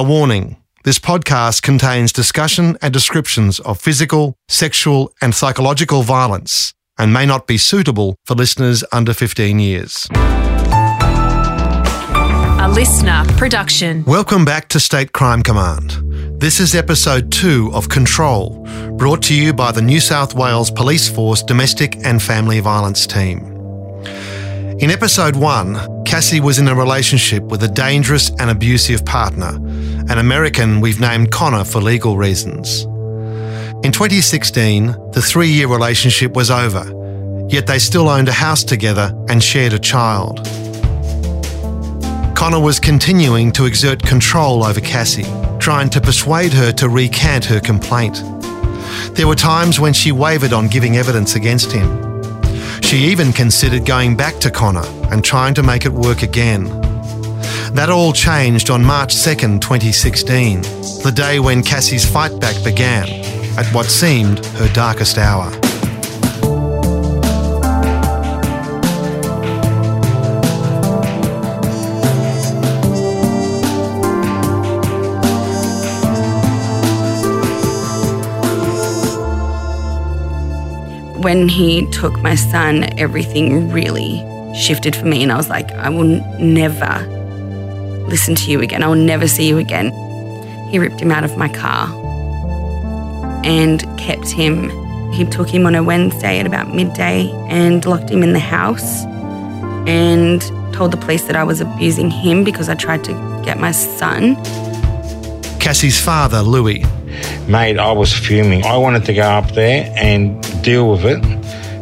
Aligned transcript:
A 0.00 0.02
warning. 0.02 0.56
This 0.82 0.98
podcast 0.98 1.60
contains 1.60 2.10
discussion 2.10 2.78
and 2.80 2.90
descriptions 2.90 3.60
of 3.60 3.78
physical, 3.78 4.34
sexual, 4.48 5.12
and 5.20 5.34
psychological 5.34 6.00
violence 6.02 6.72
and 6.96 7.12
may 7.12 7.26
not 7.26 7.46
be 7.46 7.58
suitable 7.58 8.16
for 8.24 8.34
listeners 8.34 8.82
under 8.92 9.12
15 9.12 9.58
years. 9.58 10.08
A 12.62 12.70
listener 12.72 13.26
production. 13.36 14.02
Welcome 14.06 14.46
back 14.46 14.70
to 14.70 14.80
State 14.80 15.12
Crime 15.12 15.42
Command. 15.42 15.90
This 16.40 16.60
is 16.60 16.74
episode 16.74 17.30
two 17.30 17.70
of 17.74 17.90
Control, 17.90 18.66
brought 18.96 19.22
to 19.24 19.34
you 19.34 19.52
by 19.52 19.70
the 19.70 19.82
New 19.82 20.00
South 20.00 20.32
Wales 20.34 20.70
Police 20.70 21.10
Force 21.10 21.42
Domestic 21.42 21.98
and 22.06 22.22
Family 22.22 22.60
Violence 22.60 23.06
Team. 23.06 23.59
In 24.80 24.90
episode 24.90 25.36
one, 25.36 26.04
Cassie 26.06 26.40
was 26.40 26.58
in 26.58 26.66
a 26.66 26.74
relationship 26.74 27.42
with 27.42 27.62
a 27.62 27.68
dangerous 27.68 28.30
and 28.38 28.48
abusive 28.48 29.04
partner, 29.04 29.56
an 30.08 30.16
American 30.16 30.80
we've 30.80 30.98
named 30.98 31.30
Connor 31.30 31.64
for 31.64 31.82
legal 31.82 32.16
reasons. 32.16 32.84
In 33.84 33.92
2016, 33.92 34.86
the 35.12 35.20
three 35.20 35.48
year 35.48 35.68
relationship 35.68 36.32
was 36.32 36.50
over, 36.50 37.46
yet 37.50 37.66
they 37.66 37.78
still 37.78 38.08
owned 38.08 38.30
a 38.30 38.32
house 38.32 38.64
together 38.64 39.14
and 39.28 39.44
shared 39.44 39.74
a 39.74 39.78
child. 39.78 40.46
Connor 42.34 42.60
was 42.60 42.80
continuing 42.80 43.52
to 43.52 43.66
exert 43.66 44.02
control 44.02 44.64
over 44.64 44.80
Cassie, 44.80 45.30
trying 45.58 45.90
to 45.90 46.00
persuade 46.00 46.54
her 46.54 46.72
to 46.72 46.88
recant 46.88 47.44
her 47.44 47.60
complaint. 47.60 48.22
There 49.14 49.28
were 49.28 49.34
times 49.34 49.78
when 49.78 49.92
she 49.92 50.10
wavered 50.10 50.54
on 50.54 50.68
giving 50.68 50.96
evidence 50.96 51.34
against 51.34 51.70
him. 51.70 52.09
She 52.90 53.04
even 53.04 53.32
considered 53.32 53.86
going 53.86 54.16
back 54.16 54.40
to 54.40 54.50
Connor 54.50 54.84
and 55.12 55.24
trying 55.24 55.54
to 55.54 55.62
make 55.62 55.86
it 55.86 55.92
work 55.92 56.24
again. 56.24 56.64
That 57.72 57.88
all 57.88 58.12
changed 58.12 58.68
on 58.68 58.84
March 58.84 59.14
2nd, 59.14 59.60
2016, 59.60 60.62
the 61.04 61.12
day 61.14 61.38
when 61.38 61.62
Cassie's 61.62 62.04
fight 62.04 62.40
back 62.40 62.64
began 62.64 63.08
at 63.56 63.72
what 63.72 63.86
seemed 63.86 64.44
her 64.56 64.66
darkest 64.72 65.18
hour. 65.18 65.52
When 81.20 81.48
he 81.48 81.86
took 81.90 82.18
my 82.22 82.34
son, 82.34 82.98
everything 82.98 83.70
really 83.70 84.24
shifted 84.54 84.96
for 84.96 85.04
me, 85.04 85.22
and 85.22 85.30
I 85.30 85.36
was 85.36 85.50
like, 85.50 85.70
I 85.72 85.90
will 85.90 86.04
never 86.38 87.06
listen 88.08 88.34
to 88.36 88.50
you 88.50 88.62
again. 88.62 88.82
I 88.82 88.86
will 88.88 88.94
never 88.94 89.28
see 89.28 89.46
you 89.46 89.58
again. 89.58 89.92
He 90.70 90.78
ripped 90.78 90.98
him 90.98 91.10
out 91.12 91.22
of 91.22 91.36
my 91.36 91.48
car 91.48 91.88
and 93.44 93.82
kept 93.98 94.30
him. 94.30 94.70
He 95.12 95.26
took 95.26 95.48
him 95.48 95.66
on 95.66 95.74
a 95.74 95.82
Wednesday 95.82 96.38
at 96.38 96.46
about 96.46 96.74
midday 96.74 97.30
and 97.48 97.84
locked 97.84 98.08
him 98.08 98.22
in 98.22 98.32
the 98.32 98.38
house 98.38 99.04
and 99.86 100.40
told 100.72 100.90
the 100.90 100.96
police 100.96 101.24
that 101.24 101.36
I 101.36 101.44
was 101.44 101.60
abusing 101.60 102.10
him 102.10 102.44
because 102.44 102.70
I 102.70 102.76
tried 102.76 103.04
to 103.04 103.42
get 103.44 103.58
my 103.58 103.72
son. 103.72 104.36
Cassie's 105.58 106.00
father, 106.00 106.40
Louis, 106.40 106.82
Mate, 107.48 107.78
I 107.78 107.92
was 107.92 108.12
fuming. 108.12 108.64
I 108.64 108.76
wanted 108.76 109.04
to 109.06 109.14
go 109.14 109.22
up 109.22 109.52
there 109.52 109.92
and 109.96 110.42
deal 110.62 110.90
with 110.90 111.04
it 111.04 111.20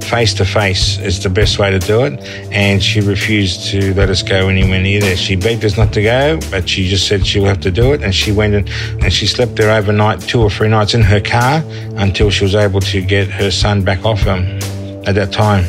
face 0.08 0.32
to 0.32 0.44
face 0.44 0.98
is 0.98 1.22
the 1.22 1.28
best 1.28 1.58
way 1.58 1.70
to 1.70 1.78
do 1.78 2.04
it. 2.04 2.18
And 2.50 2.82
she 2.82 3.00
refused 3.00 3.66
to 3.70 3.92
let 3.94 4.08
us 4.08 4.22
go 4.22 4.48
anywhere 4.48 4.80
near 4.80 5.00
there. 5.00 5.16
She 5.16 5.36
begged 5.36 5.64
us 5.64 5.76
not 5.76 5.92
to 5.92 6.02
go, 6.02 6.40
but 6.50 6.68
she 6.68 6.88
just 6.88 7.06
said 7.06 7.26
she'll 7.26 7.44
have 7.44 7.60
to 7.60 7.70
do 7.70 7.92
it. 7.92 8.02
And 8.02 8.14
she 8.14 8.32
went 8.32 8.54
in, 8.54 8.68
and 9.02 9.12
she 9.12 9.26
slept 9.26 9.56
there 9.56 9.70
overnight, 9.70 10.20
two 10.20 10.40
or 10.40 10.50
three 10.50 10.68
nights 10.68 10.94
in 10.94 11.02
her 11.02 11.20
car 11.20 11.62
until 11.96 12.30
she 12.30 12.44
was 12.44 12.54
able 12.54 12.80
to 12.80 13.02
get 13.02 13.28
her 13.28 13.50
son 13.50 13.82
back 13.82 14.04
off 14.04 14.20
him 14.20 14.58
at 15.06 15.14
that 15.14 15.30
time. 15.30 15.64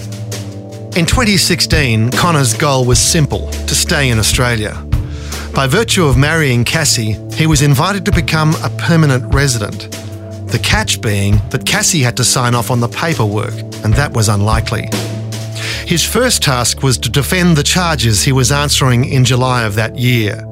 In 0.96 1.06
2016, 1.06 2.12
Connor's 2.12 2.54
goal 2.54 2.86
was 2.86 3.00
simple 3.00 3.50
to 3.52 3.76
stay 3.76 4.10
in 4.10 4.20
Australia. 4.20 4.89
By 5.54 5.68
virtue 5.68 6.06
of 6.06 6.16
marrying 6.16 6.64
Cassie, 6.64 7.18
he 7.34 7.48
was 7.48 7.62
invited 7.62 8.06
to 8.06 8.12
become 8.12 8.56
a 8.64 8.70
permanent 8.78 9.34
resident. 9.34 9.92
The 10.52 10.60
catch 10.64 11.02
being 11.02 11.42
that 11.50 11.66
Cassie 11.66 12.02
had 12.02 12.16
to 12.18 12.24
sign 12.24 12.56
off 12.56 12.72
on 12.72 12.80
the 12.80 12.88
paperwork, 12.88 13.54
and 13.84 13.94
that 13.96 14.14
was 14.14 14.30
unlikely. 14.30 14.90
His 15.86 16.06
first 16.06 16.44
task 16.44 16.84
was 16.84 16.98
to 17.00 17.10
defend 17.10 17.58
the 17.58 17.64
charges 17.64 18.24
he 18.24 18.32
was 18.32 18.52
answering 18.52 19.06
in 19.06 19.26
July 19.26 19.64
of 19.64 19.76
that 19.76 19.98
year. 19.98 20.46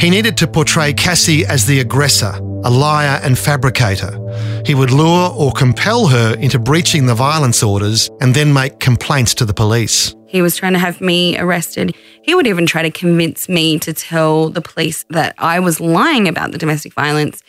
He 0.00 0.08
needed 0.08 0.36
to 0.38 0.46
portray 0.46 0.92
Cassie 0.92 1.44
as 1.44 1.66
the 1.66 1.80
aggressor, 1.80 2.32
a 2.64 2.70
liar 2.70 3.20
and 3.22 3.38
fabricator. 3.38 4.18
He 4.64 4.74
would 4.74 4.90
lure 4.90 5.30
or 5.36 5.52
compel 5.52 6.06
her 6.06 6.34
into 6.36 6.58
breaching 6.58 7.06
the 7.06 7.14
violence 7.14 7.62
orders 7.62 8.10
and 8.20 8.34
then 8.34 8.52
make 8.52 8.78
complaints 8.78 9.34
to 9.34 9.44
the 9.44 9.54
police. 9.54 10.14
He 10.28 10.40
was 10.40 10.56
trying 10.56 10.72
to 10.72 10.78
have 10.78 11.00
me 11.00 11.36
arrested. 11.38 11.94
He 12.22 12.34
would 12.34 12.46
even 12.46 12.64
try 12.64 12.82
to 12.82 12.90
convince 12.90 13.48
me 13.48 13.78
to 13.80 13.92
tell 13.92 14.50
the 14.50 14.62
police 14.62 15.04
that 15.10 15.34
I 15.36 15.60
was 15.60 15.80
lying 15.80 16.28
about 16.28 16.52
the 16.52 16.58
domestic 16.58 16.94
violence. 16.94 17.42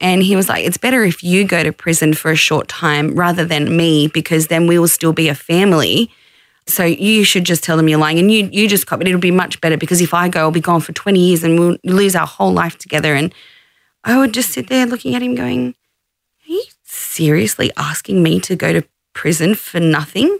And 0.00 0.22
he 0.22 0.34
was 0.34 0.48
like, 0.48 0.64
it's 0.64 0.78
better 0.78 1.04
if 1.04 1.22
you 1.22 1.44
go 1.44 1.62
to 1.62 1.72
prison 1.72 2.14
for 2.14 2.30
a 2.30 2.36
short 2.36 2.66
time 2.66 3.14
rather 3.14 3.44
than 3.44 3.76
me, 3.76 4.08
because 4.08 4.48
then 4.48 4.66
we 4.66 4.78
will 4.78 4.88
still 4.88 5.12
be 5.12 5.28
a 5.28 5.34
family. 5.34 6.10
So 6.66 6.84
you 6.84 7.24
should 7.24 7.44
just 7.44 7.62
tell 7.62 7.76
them 7.76 7.88
you're 7.88 7.98
lying 7.98 8.18
and 8.18 8.32
you 8.32 8.48
you 8.50 8.68
just 8.68 8.86
cop 8.86 9.00
it. 9.02 9.06
It'll 9.06 9.20
be 9.20 9.30
much 9.30 9.60
better 9.60 9.76
because 9.76 10.00
if 10.00 10.14
I 10.14 10.28
go, 10.28 10.40
I'll 10.40 10.50
be 10.50 10.60
gone 10.60 10.80
for 10.80 10.92
20 10.92 11.20
years 11.20 11.44
and 11.44 11.58
we'll 11.60 11.76
lose 11.84 12.16
our 12.16 12.26
whole 12.26 12.52
life 12.52 12.78
together. 12.78 13.14
And 13.14 13.34
I 14.02 14.18
would 14.18 14.32
just 14.32 14.50
sit 14.50 14.68
there 14.68 14.86
looking 14.86 15.14
at 15.14 15.22
him 15.22 15.34
going, 15.34 15.74
seriously 16.94 17.70
asking 17.76 18.22
me 18.22 18.40
to 18.40 18.56
go 18.56 18.72
to 18.72 18.86
prison 19.12 19.54
for 19.54 19.80
nothing? 19.80 20.38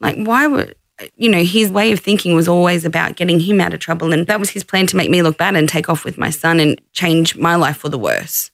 Like, 0.00 0.16
why 0.16 0.46
would 0.46 0.74
you 1.16 1.28
know, 1.30 1.42
his 1.42 1.70
way 1.70 1.92
of 1.92 2.00
thinking 2.00 2.34
was 2.34 2.48
always 2.48 2.84
about 2.84 3.16
getting 3.16 3.40
him 3.40 3.60
out 3.60 3.72
of 3.72 3.80
trouble. 3.80 4.12
And 4.12 4.26
that 4.26 4.38
was 4.38 4.50
his 4.50 4.64
plan 4.64 4.86
to 4.88 4.96
make 4.96 5.10
me 5.10 5.22
look 5.22 5.38
bad 5.38 5.56
and 5.56 5.68
take 5.68 5.88
off 5.88 6.04
with 6.04 6.18
my 6.18 6.30
son 6.30 6.60
and 6.60 6.80
change 6.92 7.36
my 7.36 7.56
life 7.56 7.78
for 7.78 7.88
the 7.88 7.98
worse. 7.98 8.50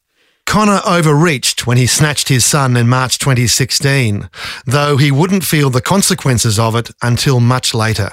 Connor 0.47 0.81
overreached 0.87 1.67
when 1.67 1.77
he 1.77 1.87
snatched 1.87 2.29
his 2.29 2.45
son 2.45 2.77
in 2.77 2.89
March 2.89 3.19
2016, 3.19 4.31
though 4.65 4.97
he 4.97 5.11
wouldn't 5.11 5.45
feel 5.45 5.71
the 5.71 5.81
consequences 5.81 6.59
of 6.59 6.77
it 6.77 6.91
until 7.03 7.41
much 7.41 7.75
later. 7.75 8.11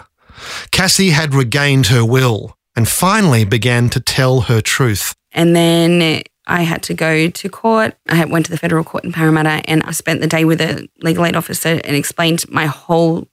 Cassie 0.71 1.11
had 1.11 1.35
regained 1.35 1.87
her 1.87 2.03
will 2.03 2.57
and 2.75 2.89
finally 2.89 3.45
began 3.45 3.87
to 3.89 3.99
tell 3.99 4.41
her 4.41 4.61
truth. 4.61 5.13
And 5.31 5.55
then 5.55 6.23
I 6.47 6.63
had 6.63 6.83
to 6.83 6.93
go 6.93 7.29
to 7.29 7.49
court. 7.49 7.95
I 8.09 8.25
went 8.25 8.45
to 8.45 8.51
the 8.51 8.57
federal 8.57 8.83
court 8.83 9.03
in 9.03 9.11
Parramatta 9.11 9.61
and 9.69 9.83
I 9.83 9.91
spent 9.91 10.21
the 10.21 10.27
day 10.27 10.45
with 10.45 10.61
a 10.61 10.87
legal 11.01 11.25
aid 11.25 11.35
officer 11.35 11.79
and 11.83 11.95
explained 11.95 12.49
my 12.49 12.65
whole 12.65 13.27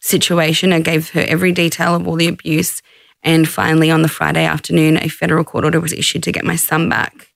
situation. 0.00 0.72
I 0.72 0.80
gave 0.80 1.10
her 1.10 1.24
every 1.26 1.52
detail 1.52 1.94
of 1.94 2.06
all 2.08 2.16
the 2.16 2.28
abuse. 2.28 2.82
And 3.22 3.48
finally, 3.48 3.90
on 3.90 4.02
the 4.02 4.08
Friday 4.08 4.44
afternoon, 4.44 4.96
a 4.96 5.08
federal 5.08 5.44
court 5.44 5.64
order 5.64 5.80
was 5.80 5.92
issued 5.92 6.22
to 6.24 6.32
get 6.32 6.44
my 6.44 6.56
son 6.56 6.88
back 6.88 7.30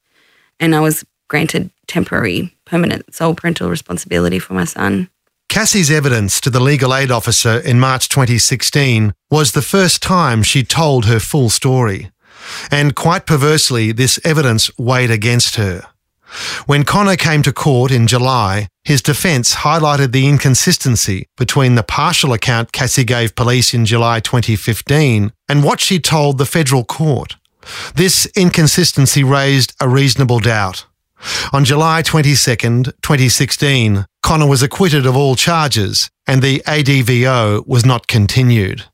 and 0.61 0.75
I 0.75 0.81
was 0.81 1.05
granted 1.29 1.71
temporary, 1.87 2.55
permanent 2.65 3.15
sole 3.15 3.35
parental 3.35 3.71
responsibility 3.71 4.39
for 4.39 4.55
my 4.55 4.65
son. 4.65 5.09
Cassie's 5.49 5.91
evidence 5.91 6.41
to 6.41 6.51
the 6.51 6.61
legal 6.61 6.95
aid 6.95 7.11
officer 7.11 7.59
in 7.59 7.79
March 7.79 8.09
2016 8.09 9.13
was 9.31 9.53
the 9.53 9.63
first 9.63 10.03
time 10.03 10.43
she 10.43 10.65
told 10.65 11.05
her 11.05 11.21
full 11.21 11.49
story. 11.49 12.11
And 12.71 12.95
quite 12.95 13.27
perversely, 13.27 13.93
this 13.93 14.19
evidence 14.25 14.71
weighed 14.79 15.11
against 15.11 15.57
her. 15.57 15.83
When 16.67 16.85
Connor 16.85 17.17
came 17.17 17.43
to 17.43 17.53
court 17.53 17.93
in 17.93 18.07
July, 18.07 18.69
his 18.83 19.03
defence 19.03 19.57
highlighted 19.57 20.13
the 20.13 20.29
inconsistency 20.29 21.29
between 21.37 21.75
the 21.75 21.83
partial 21.83 22.33
account 22.33 22.73
Cassie 22.73 23.05
gave 23.05 23.37
police 23.37 23.73
in 23.73 23.87
July 23.87 24.21
2015 24.21 25.33
and 25.49 25.65
what 25.65 25.81
she 25.81 26.01
told 26.01 26.39
the 26.39 26.47
federal 26.47 26.85
court. 26.85 27.37
This 27.95 28.27
inconsistency 28.37 29.23
raised 29.23 29.75
a 29.81 29.89
reasonable 29.89 30.41
doubt. 30.41 30.87
On 31.53 31.65
July 31.65 32.03
22, 32.03 32.57
2016, 33.01 34.05
Connor 34.23 34.49
was 34.49 34.63
acquitted 34.63 35.07
of 35.07 35.17
all 35.17 35.37
charges 35.37 36.11
and 36.27 36.43
the 36.43 36.63
ADVO 36.67 37.67
was 37.67 37.87
not 37.87 38.07
continued. 38.07 38.85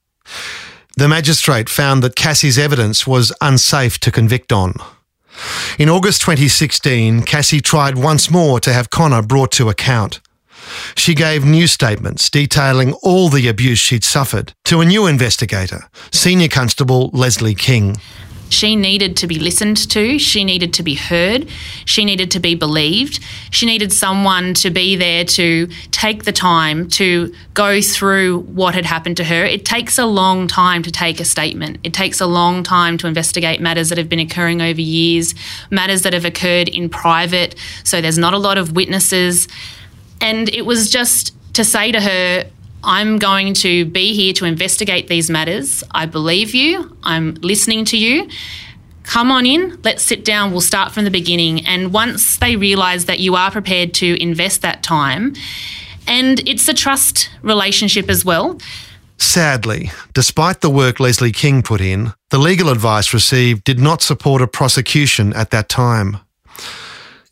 The 1.00 1.08
magistrate 1.08 1.70
found 1.70 2.02
that 2.02 2.14
Cassie's 2.14 2.58
evidence 2.58 3.06
was 3.06 3.32
unsafe 3.41 3.99
to 4.00 4.12
convict 4.12 4.52
on. 4.52 4.75
In 5.79 5.88
August 5.88 6.20
2016, 6.20 7.23
Cassie 7.23 7.62
tried 7.62 7.97
once 7.97 8.31
more 8.31 8.61
to 8.61 8.70
have 8.70 8.91
Connor 8.91 9.23
brought 9.23 9.50
to 9.52 9.70
account. 9.70 10.20
She 10.94 11.14
gave 11.14 11.43
new 11.43 11.67
statements 11.67 12.29
detailing 12.29 12.93
all 13.02 13.31
the 13.31 13.49
abuse 13.49 13.79
she'd 13.79 14.05
suffered 14.05 14.52
to 14.67 14.82
a 14.82 14.85
new 14.85 15.06
investigator, 15.06 15.88
Senior 16.12 16.49
Constable 16.49 17.08
Leslie 17.14 17.55
King. 17.55 17.97
She 18.50 18.76
needed 18.76 19.17
to 19.19 19.26
be 19.26 19.38
listened 19.38 19.79
to. 19.91 20.19
She 20.19 20.44
needed 20.44 20.75
to 20.75 20.82
be 20.82 20.94
heard. 20.94 21.49
She 21.87 22.05
needed 22.05 22.31
to 22.32 22.41
be 22.41 22.55
believed. 22.55 23.20
She 23.50 23.64
needed 23.64 23.93
someone 23.93 24.55
to 24.55 24.70
be 24.70 24.97
there 24.97 25.25
to 25.25 25.69
take 25.91 26.25
the 26.25 26.32
time 26.32 26.88
to 26.91 27.32
go 27.55 27.81
through 27.81 28.41
what 28.41 28.75
had 28.75 28.85
happened 28.85 29.17
to 29.19 29.25
her. 29.25 29.44
It 29.44 29.64
takes 29.64 29.99
a 29.99 30.05
long 30.05 30.47
time 30.47 30.82
to 30.82 30.91
take 30.91 31.20
a 31.20 31.25
statement. 31.25 31.79
It 31.85 31.94
takes 31.94 32.20
a 32.20 32.26
long 32.26 32.62
time 32.62 32.99
to 32.99 33.06
investigate 33.06 33.61
matters 33.61 33.88
that 33.88 33.99
have 33.99 34.08
been 34.08 34.20
occurring 34.20 34.61
over 34.61 34.81
years, 34.81 35.35
matters 35.70 36.02
that 36.02 36.12
have 36.12 36.25
occurred 36.25 36.69
in 36.69 36.88
private. 36.88 37.55
So 37.85 38.00
there's 38.00 38.19
not 38.19 38.35
a 38.35 38.38
lot 38.38 38.58
of 38.58 38.73
witnesses. 38.73 39.49
And 40.20 40.49
it 40.50 40.67
was 40.67 40.91
just 40.91 41.35
to 41.55 41.64
say 41.64 41.93
to 41.93 42.00
her, 42.00 42.50
I'm 42.82 43.19
going 43.19 43.55
to 43.55 43.85
be 43.85 44.15
here 44.15 44.32
to 44.35 44.44
investigate 44.44 45.09
these 45.09 45.29
matters. 45.31 45.85
I 45.91 46.06
believe 46.06 46.55
you. 46.55 46.97
I'm 47.03 47.35
listening 47.35 47.85
to 47.87 47.99
you. 47.99 48.29
Come 49.03 49.32
on 49.32 49.44
in, 49.44 49.81
let's 49.82 50.05
sit 50.05 50.25
down, 50.25 50.53
we'll 50.53 50.61
start 50.61 50.93
from 50.93 51.03
the 51.05 51.11
beginning. 51.11 51.67
And 51.67 51.93
once 51.93 52.37
they 52.37 52.55
realise 52.55 53.05
that 53.05 53.19
you 53.19 53.35
are 53.35 53.50
prepared 53.50 53.93
to 53.94 54.23
invest 54.23 54.62
that 54.62 54.85
time, 54.85 55.35
and 56.06 56.47
it's 56.49 56.69
a 56.69 56.75
trust 56.75 57.29
relationship 57.43 58.09
as 58.09 58.25
well. 58.25 58.59
Sadly, 59.19 59.91
despite 60.15 60.61
the 60.61 60.71
work 60.71 61.00
Leslie 61.00 61.33
King 61.33 61.62
put 61.62 61.81
in, 61.81 62.12
the 62.31 62.38
legal 62.38 62.69
advice 62.69 63.12
received 63.12 63.65
did 63.65 63.81
not 63.81 64.00
support 64.00 64.43
a 64.43 64.47
prosecution 64.47 65.33
at 65.33 65.50
that 65.50 65.69
time. 65.69 66.19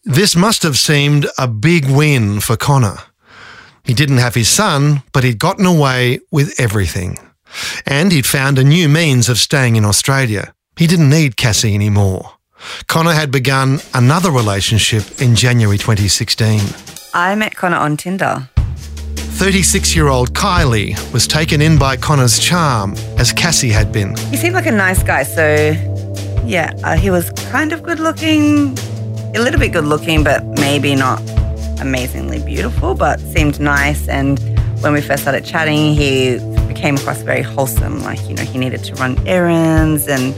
This 0.04 0.34
must 0.34 0.64
have 0.64 0.78
seemed 0.78 1.28
a 1.38 1.46
big 1.46 1.88
win 1.88 2.40
for 2.40 2.56
Connor. 2.56 2.98
He 3.88 3.94
didn't 3.94 4.18
have 4.18 4.34
his 4.34 4.50
son, 4.50 5.02
but 5.14 5.24
he'd 5.24 5.38
gotten 5.38 5.64
away 5.64 6.20
with 6.30 6.60
everything. 6.60 7.18
And 7.86 8.12
he'd 8.12 8.26
found 8.26 8.58
a 8.58 8.62
new 8.62 8.86
means 8.86 9.30
of 9.30 9.38
staying 9.38 9.76
in 9.76 9.86
Australia. 9.86 10.52
He 10.76 10.86
didn't 10.86 11.08
need 11.08 11.38
Cassie 11.38 11.74
anymore. 11.74 12.32
Connor 12.86 13.14
had 13.14 13.30
begun 13.30 13.80
another 13.94 14.30
relationship 14.30 15.22
in 15.22 15.34
January 15.34 15.78
2016. 15.78 16.60
I 17.14 17.34
met 17.34 17.56
Connor 17.56 17.78
on 17.78 17.96
Tinder. 17.96 18.50
36 19.16 19.96
year 19.96 20.08
old 20.08 20.34
Kylie 20.34 20.94
was 21.14 21.26
taken 21.26 21.62
in 21.62 21.78
by 21.78 21.96
Connor's 21.96 22.38
charm, 22.38 22.94
as 23.16 23.32
Cassie 23.32 23.70
had 23.70 23.90
been. 23.90 24.14
He 24.30 24.36
seemed 24.36 24.54
like 24.54 24.66
a 24.66 24.70
nice 24.70 25.02
guy, 25.02 25.22
so 25.22 25.70
yeah, 26.44 26.74
uh, 26.84 26.94
he 26.94 27.10
was 27.10 27.30
kind 27.50 27.72
of 27.72 27.82
good 27.82 28.00
looking, 28.00 28.76
a 29.34 29.40
little 29.40 29.58
bit 29.58 29.72
good 29.72 29.86
looking, 29.86 30.22
but 30.24 30.44
maybe 30.58 30.94
not 30.94 31.22
amazingly 31.80 32.42
beautiful, 32.42 32.94
but 32.94 33.20
seemed 33.20 33.60
nice. 33.60 34.08
And 34.08 34.38
when 34.82 34.92
we 34.92 35.00
first 35.00 35.22
started 35.22 35.44
chatting, 35.44 35.94
he 35.94 36.38
came 36.74 36.96
across 36.96 37.22
very 37.22 37.42
wholesome. 37.42 38.02
Like, 38.02 38.20
you 38.28 38.34
know, 38.34 38.44
he 38.44 38.58
needed 38.58 38.84
to 38.84 38.94
run 38.94 39.18
errands 39.26 40.06
and, 40.06 40.34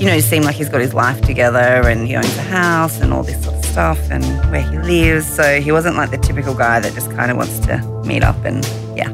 you 0.00 0.06
know, 0.06 0.18
seemed 0.20 0.44
like 0.44 0.56
he's 0.56 0.68
got 0.68 0.80
his 0.80 0.94
life 0.94 1.20
together 1.22 1.58
and 1.58 2.06
he 2.06 2.16
owns 2.16 2.36
a 2.36 2.42
house 2.42 3.00
and 3.00 3.12
all 3.12 3.22
this 3.22 3.42
sort 3.42 3.56
of 3.56 3.64
stuff 3.64 4.10
and 4.10 4.24
where 4.50 4.62
he 4.62 4.78
lives. 4.78 5.26
So 5.26 5.60
he 5.60 5.72
wasn't 5.72 5.96
like 5.96 6.10
the 6.10 6.18
typical 6.18 6.54
guy 6.54 6.80
that 6.80 6.92
just 6.94 7.10
kind 7.12 7.30
of 7.30 7.36
wants 7.36 7.58
to 7.60 7.78
meet 8.04 8.22
up 8.22 8.44
and, 8.44 8.64
yeah. 8.96 9.10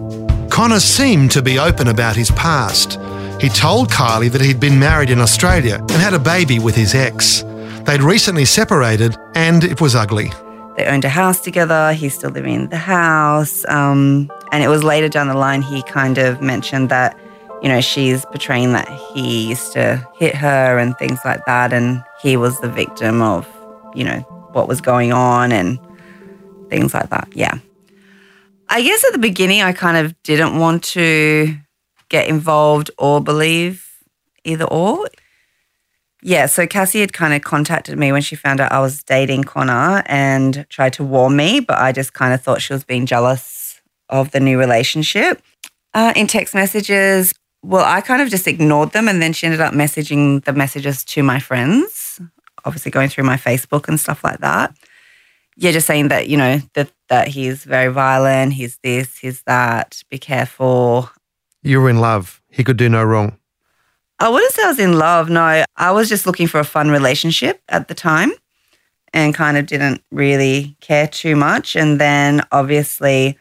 Connor 0.49 0.81
seemed 0.81 1.31
to 1.33 1.43
be 1.43 1.59
open 1.59 1.89
about 1.89 2.17
his 2.17 2.31
past. 2.33 2.99
He 3.41 3.49
told 3.49 3.89
Kylie 3.89 4.31
that 4.33 4.41
he'd 4.41 4.61
been 4.61 4.79
married 4.79 5.09
in 5.09 5.21
Australia 5.21 5.77
and 5.77 5.93
had 5.93 6.13
a 6.13 6.19
baby 6.19 6.59
with 6.59 6.75
his 6.75 6.95
ex. 6.95 7.43
They'd 7.85 8.03
recently 8.03 8.45
separated 8.45 9.17
and 9.35 9.65
it 9.65 9.81
was 9.81 9.95
ugly. 9.95 10.31
They 10.77 10.87
owned 10.87 11.05
a 11.05 11.09
house 11.09 11.41
together. 11.41 11.93
He's 11.93 12.15
still 12.15 12.31
living 12.31 12.55
in 12.55 12.69
the 12.69 12.77
house. 12.77 13.65
Um, 13.69 14.31
and 14.53 14.63
it 14.63 14.69
was 14.69 14.83
later 14.83 15.09
down 15.09 15.29
the 15.29 15.35
line 15.35 15.63
he 15.63 15.83
kind 15.83 16.19
of 16.19 16.41
mentioned 16.41 16.89
that, 16.89 17.19
you 17.63 17.69
know, 17.69 17.81
she's 17.81 18.25
portraying 18.27 18.73
that 18.73 18.89
he 19.13 19.49
used 19.49 19.73
to 19.73 20.07
hit 20.17 20.35
her 20.35 20.79
and 20.79 20.97
things 20.99 21.21
like 21.25 21.45
that. 21.47 21.73
And 21.73 22.03
he 22.23 22.37
was 22.37 22.61
the 22.61 22.71
victim 22.71 23.21
of, 23.23 23.47
you 23.95 24.05
know, 24.05 24.21
what 24.53 24.69
was 24.69 24.81
going 24.81 25.13
on 25.13 25.53
and 25.53 25.79
things 26.69 26.95
like 26.95 27.11
that. 27.11 27.29
Yeah. 27.35 27.59
I 28.69 28.83
guess 28.83 29.05
at 29.05 29.13
the 29.13 29.19
beginning, 29.19 29.63
I 29.63 29.73
kind 29.73 29.97
of 29.97 30.21
didn't 30.23 30.59
want 30.59 30.85
to 30.85 31.57
get 32.09 32.29
involved 32.29 32.91
or 32.99 33.21
believe 33.21 33.87
either 34.45 34.65
or 34.65 35.09
yeah, 36.23 36.47
so 36.47 36.67
Cassie 36.67 37.01
had 37.01 37.13
kind 37.13 37.33
of 37.33 37.43
contacted 37.43 37.99
me 37.99 38.13
when 38.13 38.23
she 38.23 38.37
found 38.37 38.61
out 38.61 38.73
I 38.73 38.81
was 38.81 39.03
dating 39.03 39.45
Connor 39.45 40.03
and 40.07 40.67
tried 40.69 40.93
to 40.95 41.05
warn 41.05 41.37
me, 41.37 41.61
but 41.61 41.79
I 41.79 41.93
just 41.93 42.13
kind 42.13 42.35
of 42.35 42.43
thought 42.43 42.61
she 42.61 42.73
was 42.73 42.85
being 42.85 43.07
jealous 43.07 43.81
of 44.09 44.31
the 44.33 44.41
new 44.41 44.59
relationship. 44.59 45.43
Uh, 45.95 46.13
in 46.15 46.27
text 46.27 46.55
messages, 46.55 47.33
well, 47.63 47.85
I 47.85 48.01
kind 48.01 48.21
of 48.21 48.29
just 48.29 48.47
ignored 48.47 48.93
them 48.93 49.09
and 49.09 49.23
then 49.23 49.33
she 49.33 49.47
ended 49.47 49.61
up 49.61 49.73
messaging 49.73 50.45
the 50.45 50.53
messages 50.53 51.05
to 51.07 51.23
my 51.23 51.41
friends, 51.41 52.21
obviously 52.65 52.91
going 52.91 53.09
through 53.09 53.25
my 53.25 53.37
Facebook 53.37 53.89
and 53.89 53.99
stuff 53.99 54.23
like 54.23 54.41
that. 54.41 54.75
Yeah, 55.57 55.73
just 55.73 55.87
saying 55.87 56.09
that, 56.09 56.29
you 56.29 56.37
know, 56.37 56.61
that, 56.75 56.91
that 57.09 57.29
he's 57.29 57.65
very 57.65 57.93
violent, 57.93 58.53
he's 58.55 58.79
this, 58.83 59.19
he's 59.19 59.43
that, 59.43 60.03
be 60.11 60.19
careful. 60.19 61.11
You 61.63 61.81
were 61.81 61.91
in 61.91 62.01
love. 62.01 62.41
He 62.51 62.65
could 62.65 62.77
do 62.77 62.89
no 62.89 63.05
wrong. 63.05 63.39
I 64.21 64.29
wouldn't 64.29 64.53
say 64.53 64.63
I 64.63 64.69
was 64.69 64.79
in 64.79 64.99
love. 64.99 65.31
No, 65.31 65.65
I 65.77 65.91
was 65.91 66.09
just 66.11 66.27
looking 66.27 66.47
for 66.47 66.61
a 66.61 66.65
fun 66.65 66.91
relationship 66.91 67.63
at 67.71 67.89
the 67.89 67.95
time 67.95 68.33
and 69.15 69.35
kind 69.35 69.57
of 69.57 69.67
didn't 69.67 70.03
really 70.11 70.77
care 70.81 71.09
too 71.09 71.35
much. 71.35 71.75
And 71.75 71.99
then 71.99 72.43
obviously, 72.53 73.39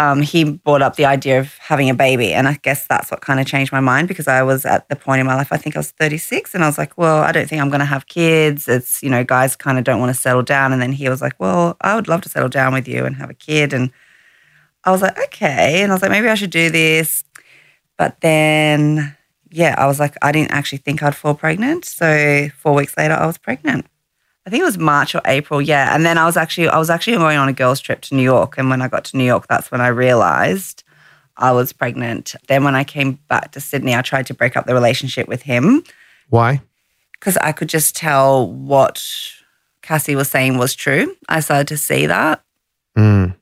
um, 0.00 0.20
he 0.20 0.42
brought 0.42 0.82
up 0.82 0.96
the 0.96 1.04
idea 1.04 1.38
of 1.38 1.56
having 1.58 1.88
a 1.88 1.94
baby. 1.94 2.32
And 2.34 2.48
I 2.48 2.54
guess 2.62 2.86
that's 2.88 3.12
what 3.12 3.20
kind 3.20 3.38
of 3.38 3.46
changed 3.46 3.70
my 3.70 3.78
mind 3.78 4.08
because 4.08 4.26
I 4.26 4.42
was 4.42 4.64
at 4.64 4.88
the 4.88 4.96
point 4.96 5.20
in 5.20 5.26
my 5.26 5.36
life, 5.36 5.52
I 5.52 5.56
think 5.56 5.76
I 5.76 5.78
was 5.78 5.92
36, 5.92 6.52
and 6.54 6.64
I 6.64 6.66
was 6.66 6.76
like, 6.76 6.98
well, 6.98 7.22
I 7.22 7.30
don't 7.30 7.48
think 7.48 7.62
I'm 7.62 7.68
going 7.68 7.78
to 7.78 7.86
have 7.86 8.08
kids. 8.08 8.66
It's, 8.68 9.00
you 9.02 9.08
know, 9.08 9.22
guys 9.22 9.54
kind 9.54 9.78
of 9.78 9.84
don't 9.84 10.00
want 10.00 10.14
to 10.14 10.20
settle 10.20 10.42
down. 10.42 10.72
And 10.72 10.82
then 10.82 10.92
he 10.92 11.08
was 11.08 11.22
like, 11.22 11.34
well, 11.38 11.76
I 11.80 11.94
would 11.94 12.08
love 12.08 12.22
to 12.22 12.28
settle 12.28 12.48
down 12.48 12.74
with 12.74 12.88
you 12.88 13.04
and 13.04 13.14
have 13.16 13.30
a 13.30 13.34
kid. 13.34 13.72
And 13.72 13.92
I 14.82 14.90
was 14.90 15.00
like, 15.00 15.16
okay. 15.26 15.82
And 15.82 15.92
I 15.92 15.94
was 15.94 16.02
like, 16.02 16.10
maybe 16.10 16.28
I 16.28 16.34
should 16.34 16.50
do 16.50 16.70
this. 16.70 17.22
But 17.96 18.20
then 18.20 19.16
yeah, 19.54 19.76
I 19.78 19.86
was 19.86 20.00
like, 20.00 20.16
I 20.20 20.32
didn't 20.32 20.50
actually 20.50 20.78
think 20.78 21.02
I'd 21.02 21.14
fall 21.14 21.34
pregnant. 21.34 21.84
So 21.84 22.48
four 22.58 22.74
weeks 22.74 22.96
later, 22.96 23.14
I 23.14 23.24
was 23.24 23.38
pregnant. 23.38 23.86
I 24.46 24.50
think 24.50 24.60
it 24.60 24.64
was 24.64 24.76
March 24.76 25.14
or 25.14 25.22
April, 25.24 25.62
yeah. 25.62 25.94
And 25.94 26.04
then 26.04 26.18
I 26.18 26.26
was 26.26 26.36
actually 26.36 26.68
I 26.68 26.76
was 26.78 26.90
actually 26.90 27.16
going 27.16 27.38
on 27.38 27.48
a 27.48 27.52
girls' 27.52 27.80
trip 27.80 28.00
to 28.02 28.14
New 28.14 28.22
York, 28.22 28.58
and 28.58 28.68
when 28.68 28.82
I 28.82 28.88
got 28.88 29.04
to 29.06 29.16
New 29.16 29.24
York, 29.24 29.46
that's 29.48 29.70
when 29.70 29.80
I 29.80 29.88
realized 29.88 30.82
I 31.36 31.52
was 31.52 31.72
pregnant. 31.72 32.34
Then 32.48 32.64
when 32.64 32.74
I 32.74 32.84
came 32.84 33.20
back 33.28 33.52
to 33.52 33.60
Sydney, 33.60 33.94
I 33.94 34.02
tried 34.02 34.26
to 34.26 34.34
break 34.34 34.56
up 34.56 34.66
the 34.66 34.74
relationship 34.74 35.28
with 35.28 35.42
him. 35.42 35.84
Why? 36.28 36.60
Because 37.12 37.36
I 37.36 37.52
could 37.52 37.68
just 37.68 37.96
tell 37.96 38.50
what 38.50 39.02
Cassie 39.82 40.16
was 40.16 40.28
saying 40.28 40.58
was 40.58 40.74
true. 40.74 41.16
I 41.28 41.40
started 41.40 41.68
to 41.68 41.76
see 41.76 42.06
that. 42.06 42.42
Mm. 42.98 43.36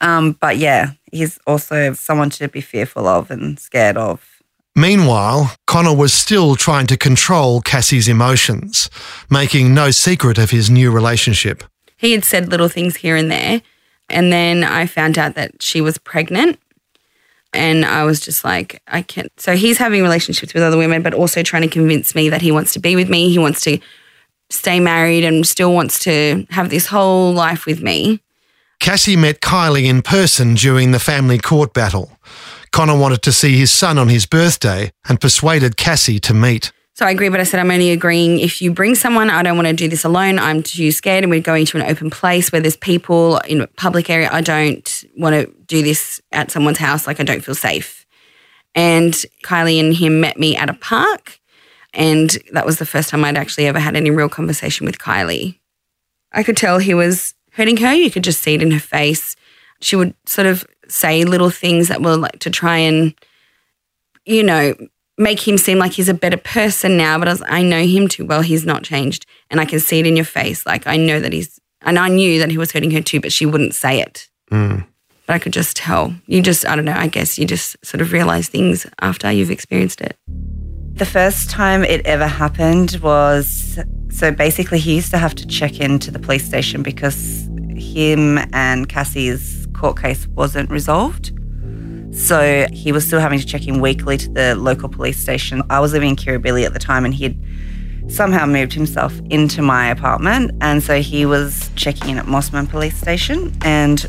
Um, 0.00 0.32
but 0.32 0.56
yeah, 0.56 0.92
he's 1.12 1.38
also 1.46 1.92
someone 1.92 2.30
to 2.30 2.48
be 2.48 2.62
fearful 2.62 3.06
of 3.06 3.30
and 3.30 3.58
scared 3.60 3.96
of. 3.96 4.37
Meanwhile, 4.74 5.54
Connor 5.66 5.94
was 5.94 6.12
still 6.12 6.54
trying 6.54 6.86
to 6.86 6.96
control 6.96 7.60
Cassie's 7.60 8.08
emotions, 8.08 8.88
making 9.28 9.74
no 9.74 9.90
secret 9.90 10.38
of 10.38 10.50
his 10.50 10.70
new 10.70 10.90
relationship. 10.90 11.64
He 11.96 12.12
had 12.12 12.24
said 12.24 12.48
little 12.48 12.68
things 12.68 12.96
here 12.96 13.16
and 13.16 13.30
there. 13.30 13.60
And 14.08 14.32
then 14.32 14.64
I 14.64 14.86
found 14.86 15.18
out 15.18 15.34
that 15.34 15.62
she 15.62 15.80
was 15.80 15.98
pregnant. 15.98 16.58
And 17.52 17.84
I 17.84 18.04
was 18.04 18.20
just 18.20 18.44
like, 18.44 18.82
I 18.86 19.02
can't. 19.02 19.32
So 19.40 19.56
he's 19.56 19.78
having 19.78 20.02
relationships 20.02 20.54
with 20.54 20.62
other 20.62 20.76
women, 20.76 21.02
but 21.02 21.14
also 21.14 21.42
trying 21.42 21.62
to 21.62 21.68
convince 21.68 22.14
me 22.14 22.28
that 22.28 22.42
he 22.42 22.52
wants 22.52 22.72
to 22.74 22.78
be 22.78 22.94
with 22.94 23.08
me. 23.08 23.30
He 23.30 23.38
wants 23.38 23.62
to 23.62 23.78
stay 24.50 24.80
married 24.80 25.24
and 25.24 25.46
still 25.46 25.72
wants 25.74 25.98
to 26.00 26.46
have 26.50 26.70
this 26.70 26.86
whole 26.86 27.32
life 27.32 27.66
with 27.66 27.82
me. 27.82 28.20
Cassie 28.80 29.16
met 29.16 29.40
Kylie 29.40 29.86
in 29.86 30.02
person 30.02 30.54
during 30.54 30.92
the 30.92 31.00
family 31.00 31.38
court 31.38 31.74
battle. 31.74 32.12
Connor 32.72 32.98
wanted 32.98 33.22
to 33.22 33.32
see 33.32 33.56
his 33.56 33.70
son 33.70 33.98
on 33.98 34.08
his 34.08 34.26
birthday 34.26 34.92
and 35.08 35.20
persuaded 35.20 35.76
Cassie 35.76 36.20
to 36.20 36.34
meet. 36.34 36.72
So 36.94 37.06
I 37.06 37.12
agree, 37.12 37.28
but 37.28 37.38
I 37.38 37.44
said, 37.44 37.60
I'm 37.60 37.70
only 37.70 37.92
agreeing 37.92 38.40
if 38.40 38.60
you 38.60 38.72
bring 38.72 38.96
someone. 38.96 39.30
I 39.30 39.44
don't 39.44 39.56
want 39.56 39.68
to 39.68 39.72
do 39.72 39.86
this 39.86 40.04
alone. 40.04 40.40
I'm 40.40 40.64
too 40.64 40.90
scared. 40.90 41.22
And 41.22 41.30
we're 41.30 41.40
going 41.40 41.64
to 41.66 41.78
an 41.78 41.88
open 41.88 42.10
place 42.10 42.50
where 42.50 42.60
there's 42.60 42.76
people 42.76 43.38
in 43.46 43.60
a 43.60 43.68
public 43.68 44.10
area. 44.10 44.28
I 44.32 44.40
don't 44.40 45.04
want 45.16 45.34
to 45.34 45.52
do 45.66 45.82
this 45.82 46.20
at 46.32 46.50
someone's 46.50 46.78
house. 46.78 47.06
Like, 47.06 47.20
I 47.20 47.22
don't 47.22 47.44
feel 47.44 47.54
safe. 47.54 48.04
And 48.74 49.14
Kylie 49.44 49.78
and 49.78 49.94
him 49.94 50.20
met 50.20 50.40
me 50.40 50.56
at 50.56 50.70
a 50.70 50.74
park. 50.74 51.38
And 51.94 52.36
that 52.52 52.66
was 52.66 52.78
the 52.78 52.86
first 52.86 53.10
time 53.10 53.24
I'd 53.24 53.36
actually 53.36 53.66
ever 53.66 53.78
had 53.78 53.94
any 53.94 54.10
real 54.10 54.28
conversation 54.28 54.84
with 54.84 54.98
Kylie. 54.98 55.58
I 56.32 56.42
could 56.42 56.56
tell 56.56 56.78
he 56.78 56.94
was 56.94 57.32
hurting 57.52 57.76
her. 57.76 57.94
You 57.94 58.10
could 58.10 58.24
just 58.24 58.42
see 58.42 58.54
it 58.54 58.62
in 58.62 58.72
her 58.72 58.80
face. 58.80 59.36
She 59.80 59.94
would 59.94 60.14
sort 60.26 60.48
of 60.48 60.66
say 60.88 61.24
little 61.24 61.50
things 61.50 61.88
that 61.88 62.02
were 62.02 62.16
like 62.16 62.38
to 62.40 62.50
try 62.50 62.78
and, 62.78 63.14
you 64.24 64.42
know, 64.42 64.74
make 65.16 65.46
him 65.46 65.58
seem 65.58 65.78
like 65.78 65.92
he's 65.92 66.08
a 66.08 66.14
better 66.14 66.36
person 66.36 66.96
now. 66.96 67.18
But 67.18 67.28
I, 67.28 67.32
was, 67.32 67.42
I 67.46 67.62
know 67.62 67.84
him 67.84 68.08
too 68.08 68.24
well. 68.24 68.42
He's 68.42 68.64
not 68.64 68.84
changed. 68.84 69.26
And 69.50 69.60
I 69.60 69.64
can 69.64 69.80
see 69.80 69.98
it 69.98 70.06
in 70.06 70.16
your 70.16 70.24
face. 70.24 70.64
Like 70.66 70.86
I 70.86 70.96
know 70.96 71.20
that 71.20 71.32
he's, 71.32 71.58
and 71.82 71.98
I 71.98 72.08
knew 72.08 72.38
that 72.38 72.50
he 72.50 72.58
was 72.58 72.72
hurting 72.72 72.90
her 72.92 73.00
too, 73.00 73.20
but 73.20 73.32
she 73.32 73.46
wouldn't 73.46 73.74
say 73.74 74.00
it. 74.00 74.28
Mm. 74.50 74.86
But 75.26 75.34
I 75.34 75.38
could 75.38 75.52
just 75.52 75.76
tell. 75.76 76.14
You 76.26 76.42
just, 76.42 76.66
I 76.66 76.74
don't 76.74 76.84
know, 76.84 76.94
I 76.96 77.06
guess 77.06 77.38
you 77.38 77.46
just 77.46 77.76
sort 77.84 78.00
of 78.00 78.12
realize 78.12 78.48
things 78.48 78.86
after 79.00 79.30
you've 79.30 79.50
experienced 79.50 80.00
it. 80.00 80.16
The 80.94 81.06
first 81.06 81.50
time 81.50 81.84
it 81.84 82.04
ever 82.06 82.26
happened 82.26 82.98
was 83.02 83.78
so 84.10 84.32
basically 84.32 84.80
he 84.80 84.96
used 84.96 85.10
to 85.10 85.18
have 85.18 85.34
to 85.36 85.46
check 85.46 85.80
into 85.80 86.10
the 86.10 86.18
police 86.18 86.44
station 86.44 86.82
because 86.82 87.48
him 87.76 88.38
and 88.52 88.88
Cassie's 88.88 89.57
court 89.78 90.00
case 90.00 90.26
wasn't 90.28 90.70
resolved. 90.70 91.32
So 92.12 92.66
he 92.72 92.90
was 92.90 93.06
still 93.06 93.20
having 93.20 93.38
to 93.38 93.46
check 93.46 93.66
in 93.66 93.80
weekly 93.80 94.16
to 94.16 94.28
the 94.30 94.54
local 94.54 94.88
police 94.88 95.18
station. 95.18 95.62
I 95.70 95.80
was 95.80 95.92
living 95.92 96.10
in 96.10 96.16
Kirribilli 96.16 96.64
at 96.64 96.72
the 96.72 96.78
time 96.78 97.04
and 97.04 97.14
he 97.14 97.24
had 97.24 97.38
somehow 98.10 98.46
moved 98.46 98.72
himself 98.72 99.18
into 99.30 99.62
my 99.62 99.88
apartment. 99.88 100.50
And 100.60 100.82
so 100.82 101.00
he 101.00 101.26
was 101.26 101.70
checking 101.76 102.10
in 102.10 102.18
at 102.18 102.24
Mosman 102.24 102.68
Police 102.68 102.96
Station. 102.96 103.56
And 103.62 104.04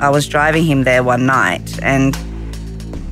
I 0.00 0.10
was 0.10 0.28
driving 0.28 0.64
him 0.64 0.84
there 0.84 1.02
one 1.02 1.26
night 1.26 1.82
and 1.82 2.14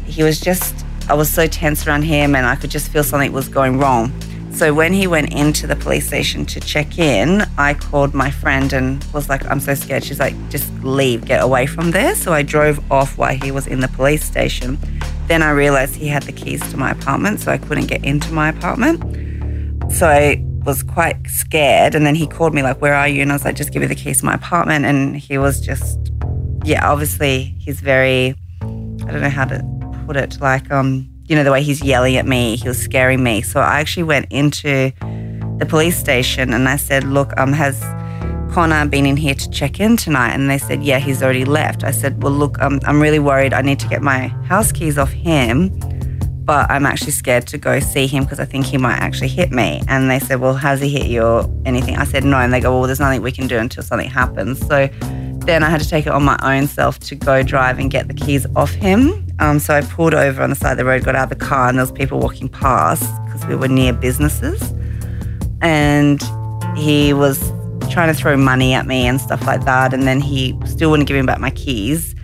he 0.06 0.22
was 0.22 0.40
just, 0.40 0.74
I 1.08 1.14
was 1.14 1.30
so 1.30 1.46
tense 1.46 1.86
around 1.86 2.02
him 2.02 2.34
and 2.34 2.46
I 2.46 2.54
could 2.54 2.70
just 2.70 2.90
feel 2.90 3.02
something 3.02 3.32
was 3.32 3.48
going 3.48 3.78
wrong. 3.78 4.12
So 4.58 4.74
when 4.74 4.92
he 4.92 5.06
went 5.06 5.32
into 5.32 5.68
the 5.68 5.76
police 5.76 6.08
station 6.08 6.44
to 6.46 6.58
check 6.58 6.98
in, 6.98 7.42
I 7.56 7.74
called 7.74 8.12
my 8.12 8.28
friend 8.28 8.72
and 8.72 9.04
was 9.14 9.28
like, 9.28 9.48
I'm 9.48 9.60
so 9.60 9.72
scared. 9.74 10.02
She's 10.02 10.18
like, 10.18 10.34
just 10.50 10.68
leave, 10.82 11.24
get 11.24 11.44
away 11.44 11.66
from 11.66 11.92
there. 11.92 12.16
So 12.16 12.32
I 12.32 12.42
drove 12.42 12.80
off 12.90 13.16
while 13.16 13.36
he 13.36 13.52
was 13.52 13.68
in 13.68 13.78
the 13.78 13.86
police 13.86 14.24
station. 14.24 14.76
Then 15.28 15.44
I 15.44 15.52
realized 15.52 15.94
he 15.94 16.08
had 16.08 16.24
the 16.24 16.32
keys 16.32 16.60
to 16.72 16.76
my 16.76 16.90
apartment, 16.90 17.38
so 17.38 17.52
I 17.52 17.58
couldn't 17.58 17.86
get 17.86 18.04
into 18.04 18.32
my 18.32 18.48
apartment. 18.48 19.92
So 19.92 20.08
I 20.08 20.44
was 20.64 20.82
quite 20.82 21.28
scared. 21.28 21.94
And 21.94 22.04
then 22.04 22.16
he 22.16 22.26
called 22.26 22.52
me, 22.52 22.64
like, 22.64 22.80
where 22.80 22.94
are 22.94 23.06
you? 23.06 23.22
And 23.22 23.30
I 23.30 23.36
was 23.36 23.44
like, 23.44 23.54
just 23.54 23.72
give 23.72 23.82
me 23.82 23.86
the 23.86 23.94
keys 23.94 24.18
to 24.18 24.24
my 24.24 24.34
apartment. 24.34 24.84
And 24.84 25.16
he 25.16 25.38
was 25.38 25.60
just, 25.60 26.10
yeah, 26.64 26.90
obviously 26.90 27.54
he's 27.60 27.78
very, 27.78 28.34
I 28.60 29.12
don't 29.12 29.20
know 29.20 29.30
how 29.30 29.44
to 29.44 29.62
put 30.04 30.16
it, 30.16 30.40
like, 30.40 30.68
um, 30.72 31.08
you 31.28 31.36
know, 31.36 31.44
the 31.44 31.52
way 31.52 31.62
he's 31.62 31.82
yelling 31.84 32.16
at 32.16 32.26
me, 32.26 32.56
he 32.56 32.66
was 32.66 32.78
scaring 32.78 33.22
me. 33.22 33.42
So 33.42 33.60
I 33.60 33.80
actually 33.80 34.04
went 34.04 34.32
into 34.32 34.92
the 35.58 35.66
police 35.68 35.96
station 35.96 36.54
and 36.54 36.68
I 36.68 36.76
said, 36.76 37.04
Look, 37.04 37.38
um, 37.38 37.52
has 37.52 37.80
Connor 38.52 38.86
been 38.88 39.04
in 39.04 39.16
here 39.16 39.34
to 39.34 39.50
check 39.50 39.78
in 39.78 39.98
tonight? 39.98 40.32
And 40.32 40.48
they 40.48 40.58
said, 40.58 40.82
Yeah, 40.82 40.98
he's 40.98 41.22
already 41.22 41.44
left. 41.44 41.84
I 41.84 41.90
said, 41.90 42.22
Well, 42.22 42.32
look, 42.32 42.58
um, 42.60 42.80
I'm 42.84 43.00
really 43.00 43.18
worried. 43.18 43.52
I 43.52 43.60
need 43.60 43.78
to 43.80 43.88
get 43.88 44.00
my 44.02 44.28
house 44.46 44.72
keys 44.72 44.96
off 44.96 45.12
him, 45.12 45.68
but 46.44 46.70
I'm 46.70 46.86
actually 46.86 47.12
scared 47.12 47.46
to 47.48 47.58
go 47.58 47.78
see 47.78 48.06
him 48.06 48.24
because 48.24 48.40
I 48.40 48.46
think 48.46 48.64
he 48.64 48.78
might 48.78 48.96
actually 48.96 49.28
hit 49.28 49.52
me. 49.52 49.82
And 49.86 50.10
they 50.10 50.20
said, 50.20 50.40
Well, 50.40 50.54
has 50.54 50.80
he 50.80 50.88
hit 50.88 51.08
you 51.08 51.22
or 51.22 51.50
anything? 51.66 51.96
I 51.96 52.04
said, 52.04 52.24
No. 52.24 52.38
And 52.38 52.54
they 52.54 52.60
go, 52.60 52.72
Well, 52.78 52.86
there's 52.86 53.00
nothing 53.00 53.20
we 53.20 53.32
can 53.32 53.48
do 53.48 53.58
until 53.58 53.82
something 53.82 54.08
happens. 54.08 54.66
So 54.66 54.88
then 55.48 55.62
I 55.62 55.70
had 55.70 55.80
to 55.80 55.88
take 55.88 56.06
it 56.06 56.12
on 56.12 56.22
my 56.22 56.38
own 56.42 56.66
self 56.66 56.98
to 57.00 57.14
go 57.14 57.42
drive 57.42 57.78
and 57.78 57.90
get 57.90 58.06
the 58.06 58.14
keys 58.14 58.46
off 58.54 58.70
him. 58.72 59.26
Um, 59.38 59.58
so 59.58 59.74
I 59.74 59.80
pulled 59.80 60.12
over 60.12 60.42
on 60.42 60.50
the 60.50 60.56
side 60.56 60.72
of 60.72 60.78
the 60.78 60.84
road, 60.84 61.04
got 61.04 61.16
out 61.16 61.32
of 61.32 61.38
the 61.38 61.44
car, 61.44 61.68
and 61.68 61.78
there 61.78 61.84
was 61.84 61.92
people 61.92 62.18
walking 62.18 62.48
past 62.50 63.04
because 63.24 63.46
we 63.46 63.56
were 63.56 63.68
near 63.68 63.94
businesses. 63.94 64.74
And 65.62 66.22
he 66.76 67.14
was 67.14 67.40
trying 67.90 68.12
to 68.12 68.14
throw 68.14 68.36
money 68.36 68.74
at 68.74 68.86
me 68.86 69.06
and 69.06 69.20
stuff 69.20 69.46
like 69.46 69.64
that. 69.64 69.94
And 69.94 70.02
then 70.02 70.20
he 70.20 70.54
still 70.66 70.90
wouldn't 70.90 71.08
give 71.08 71.16
me 71.16 71.22
back 71.22 71.40
my 71.40 71.50
keys. 71.50 72.14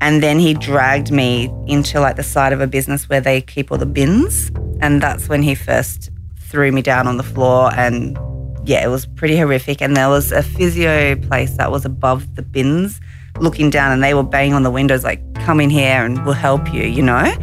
And 0.00 0.22
then 0.22 0.38
he 0.38 0.54
dragged 0.54 1.10
me 1.10 1.52
into 1.66 2.00
like 2.00 2.14
the 2.14 2.22
side 2.22 2.52
of 2.52 2.60
a 2.60 2.66
business 2.68 3.08
where 3.08 3.20
they 3.20 3.40
keep 3.40 3.72
all 3.72 3.78
the 3.78 3.86
bins. 3.86 4.52
And 4.80 5.02
that's 5.02 5.28
when 5.28 5.42
he 5.42 5.56
first 5.56 6.10
threw 6.38 6.70
me 6.70 6.82
down 6.82 7.08
on 7.08 7.16
the 7.16 7.22
floor 7.24 7.72
and 7.74 8.16
yeah, 8.64 8.84
it 8.84 8.88
was 8.88 9.06
pretty 9.06 9.36
horrific. 9.36 9.80
And 9.80 9.96
there 9.96 10.08
was 10.08 10.32
a 10.32 10.42
physio 10.42 11.16
place 11.16 11.56
that 11.56 11.70
was 11.70 11.84
above 11.84 12.34
the 12.36 12.42
bins 12.42 13.00
looking 13.40 13.70
down 13.70 13.92
and 13.92 14.02
they 14.02 14.14
were 14.14 14.22
banging 14.22 14.54
on 14.54 14.62
the 14.62 14.70
windows 14.70 15.04
like, 15.04 15.20
come 15.34 15.60
in 15.60 15.70
here 15.70 16.04
and 16.04 16.24
we'll 16.24 16.34
help 16.34 16.72
you, 16.72 16.82
you 16.82 17.02
know? 17.02 17.34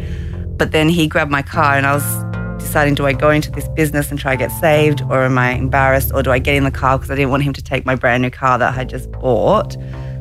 But 0.56 0.72
then 0.72 0.88
he 0.88 1.06
grabbed 1.06 1.30
my 1.30 1.42
car 1.42 1.74
and 1.74 1.86
I 1.86 1.94
was 1.94 2.24
deciding, 2.62 2.94
do 2.94 3.06
I 3.06 3.12
go 3.12 3.30
into 3.30 3.50
this 3.50 3.68
business 3.68 4.10
and 4.10 4.18
try 4.18 4.32
to 4.32 4.38
get 4.38 4.52
saved 4.52 5.02
or 5.02 5.24
am 5.24 5.38
I 5.38 5.52
embarrassed 5.52 6.12
or 6.14 6.22
do 6.22 6.30
I 6.30 6.38
get 6.38 6.54
in 6.54 6.64
the 6.64 6.70
car 6.70 6.98
because 6.98 7.10
I 7.10 7.16
didn't 7.16 7.30
want 7.30 7.42
him 7.42 7.52
to 7.54 7.62
take 7.62 7.84
my 7.84 7.94
brand 7.94 8.22
new 8.22 8.30
car 8.30 8.58
that 8.58 8.78
I 8.78 8.84
just 8.84 9.10
bought. 9.12 9.76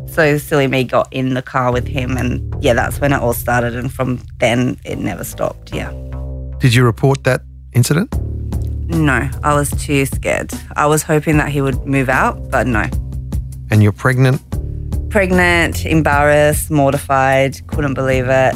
So 0.07 0.37
silly 0.37 0.67
me 0.67 0.83
got 0.83 1.07
in 1.11 1.35
the 1.35 1.41
car 1.41 1.71
with 1.71 1.87
him 1.87 2.17
and 2.17 2.63
yeah, 2.63 2.73
that's 2.73 2.99
when 2.99 3.13
it 3.13 3.21
all 3.21 3.33
started. 3.33 3.75
And 3.75 3.93
from 3.93 4.21
then 4.39 4.79
it 4.83 4.97
never 4.97 5.23
stopped. 5.23 5.73
Yeah. 5.73 5.91
Did 6.59 6.73
you 6.73 6.83
report 6.83 7.23
that 7.25 7.41
incident? 7.73 8.13
No, 8.89 9.29
I 9.43 9.53
was 9.53 9.69
too 9.69 10.05
scared. 10.07 10.51
I 10.75 10.87
was 10.87 11.03
hoping 11.03 11.37
that 11.37 11.49
he 11.49 11.61
would 11.61 11.85
move 11.85 12.09
out, 12.09 12.49
but 12.49 12.65
no. 12.65 12.89
And 13.69 13.83
you're 13.83 13.91
pregnant? 13.91 14.41
Pregnant, 15.11 15.85
embarrassed, 15.85 16.71
mortified, 16.71 17.65
couldn't 17.67 17.93
believe 17.93 18.25
it. 18.27 18.55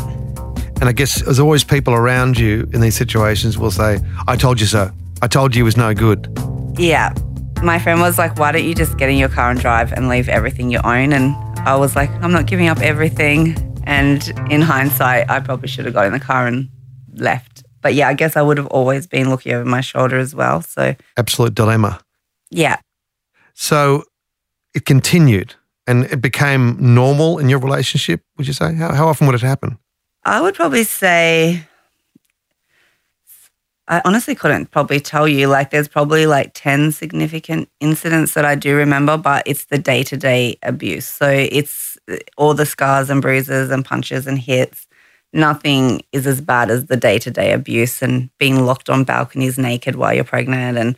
And 0.82 0.90
I 0.90 0.92
guess 0.92 1.22
there's 1.22 1.40
always 1.40 1.64
people 1.64 1.94
around 1.94 2.40
you 2.40 2.68
in 2.74 2.82
these 2.82 2.96
situations 2.96 3.60
will 3.60 3.72
say, 3.72 4.00
I 4.28 4.36
told 4.36 4.60
you 4.60 4.66
so. 4.66 4.92
I 5.22 5.28
told 5.28 5.56
you 5.56 5.64
it 5.64 5.66
was 5.66 5.78
no 5.78 5.94
good. 5.94 6.28
Yeah. 6.78 7.14
My 7.62 7.78
friend 7.78 8.02
was 8.02 8.18
like, 8.18 8.38
why 8.38 8.52
don't 8.52 8.66
you 8.66 8.74
just 8.74 8.98
get 8.98 9.10
in 9.10 9.18
your 9.18 9.30
car 9.30 9.52
and 9.52 9.60
drive 9.60 9.94
and 9.94 10.10
leave 10.10 10.28
everything 10.28 10.72
you 10.72 10.80
own? 10.84 11.14
And 11.14 11.36
I 11.60 11.76
was 11.76 11.96
like, 11.96 12.10
I'm 12.24 12.32
not 12.32 12.48
giving 12.48 12.68
up 12.70 12.80
everything. 12.80 13.56
And 13.86 14.28
in 14.50 14.62
hindsight, 14.62 15.30
I 15.30 15.40
probably 15.42 15.68
should 15.68 15.86
have 15.86 15.94
got 15.94 16.08
in 16.08 16.14
the 16.14 16.20
car 16.20 16.48
and 16.48 16.70
left. 17.14 17.53
But 17.84 17.94
yeah, 17.94 18.08
I 18.08 18.14
guess 18.16 18.36
I 18.36 18.42
would 18.42 18.58
have 18.58 18.68
always 18.68 19.06
been 19.06 19.30
looking 19.30 19.54
over 19.54 19.66
my 19.66 19.82
shoulder 19.82 20.18
as 20.18 20.34
well. 20.34 20.62
So, 20.62 20.96
Absolute 21.18 21.54
dilemma. 21.54 22.00
yeah. 22.50 22.78
So 23.54 24.04
it 24.74 24.86
continued 24.86 25.54
and 25.86 26.06
it 26.06 26.22
became 26.22 26.76
normal 26.80 27.38
in 27.38 27.50
your 27.50 27.60
relationship, 27.60 28.22
would 28.38 28.48
you 28.48 28.54
say? 28.54 28.74
How, 28.74 28.94
how 28.94 29.08
often 29.08 29.28
would 29.28 29.36
it 29.36 29.42
happen? 29.42 29.78
I 30.26 30.42
would 30.42 30.56
probably 30.56 30.86
say, 30.86 31.68
I 33.88 34.02
honestly 34.06 34.34
couldn't 34.34 34.72
probably 34.72 35.00
tell 35.00 35.28
you. 35.28 35.48
Like, 35.48 35.70
there's 35.70 35.90
probably 35.90 36.26
like 36.26 36.52
10 36.54 36.94
significant 36.94 37.70
incidents 37.82 38.34
that 38.34 38.46
I 38.46 38.56
do 38.56 38.76
remember, 38.76 39.18
but 39.18 39.44
it's 39.46 39.66
the 39.66 39.78
day 39.78 40.04
to 40.04 40.18
day 40.18 40.58
abuse. 40.64 41.06
So 41.06 41.30
it's 41.30 41.98
all 42.38 42.54
the 42.54 42.66
scars 42.66 43.10
and 43.10 43.22
bruises 43.22 43.70
and 43.70 43.84
punches 43.84 44.26
and 44.26 44.40
hits. 44.40 44.88
Nothing 45.34 46.04
is 46.12 46.28
as 46.28 46.42
bad 46.42 46.70
as 46.70 46.86
the 46.86 46.98
day 46.98 47.20
to 47.20 47.32
day 47.32 47.54
abuse 47.54 48.02
and 48.02 48.30
being 48.38 48.66
locked 48.66 48.90
on 48.90 49.04
balconies 49.04 49.58
naked 49.58 49.96
while 49.96 50.14
you're 50.14 50.24
pregnant 50.24 50.78
and 50.78 50.96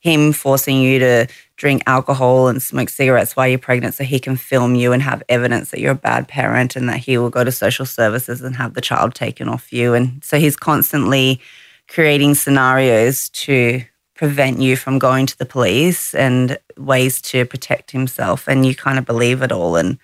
him 0.00 0.32
forcing 0.32 0.80
you 0.80 0.98
to 0.98 1.26
drink 1.56 1.82
alcohol 1.86 2.48
and 2.48 2.62
smoke 2.62 2.88
cigarettes 2.88 3.34
while 3.34 3.48
you're 3.48 3.58
pregnant 3.58 3.94
so 3.94 4.04
he 4.04 4.20
can 4.20 4.36
film 4.36 4.74
you 4.74 4.92
and 4.92 5.02
have 5.02 5.22
evidence 5.28 5.70
that 5.70 5.80
you're 5.80 5.92
a 5.92 5.96
bad 5.96 6.28
parent 6.28 6.76
and 6.76 6.88
that 6.88 6.98
he 6.98 7.18
will 7.18 7.30
go 7.30 7.44
to 7.44 7.52
social 7.52 7.86
services 7.86 8.42
and 8.42 8.56
have 8.56 8.74
the 8.74 8.80
child 8.80 9.14
taken 9.14 9.48
off 9.48 9.72
you. 9.72 9.94
And 9.94 10.22
so 10.24 10.38
he's 10.38 10.56
constantly 10.56 11.40
creating 11.88 12.34
scenarios 12.34 13.28
to 13.30 13.82
prevent 14.14 14.60
you 14.60 14.76
from 14.76 14.98
going 14.98 15.26
to 15.26 15.38
the 15.38 15.46
police 15.46 16.14
and 16.14 16.58
ways 16.76 17.20
to 17.20 17.44
protect 17.44 17.90
himself. 17.90 18.48
And 18.48 18.64
you 18.64 18.74
kind 18.74 18.98
of 18.98 19.04
believe 19.04 19.42
it 19.42 19.52
all. 19.52 19.76
And 19.76 19.98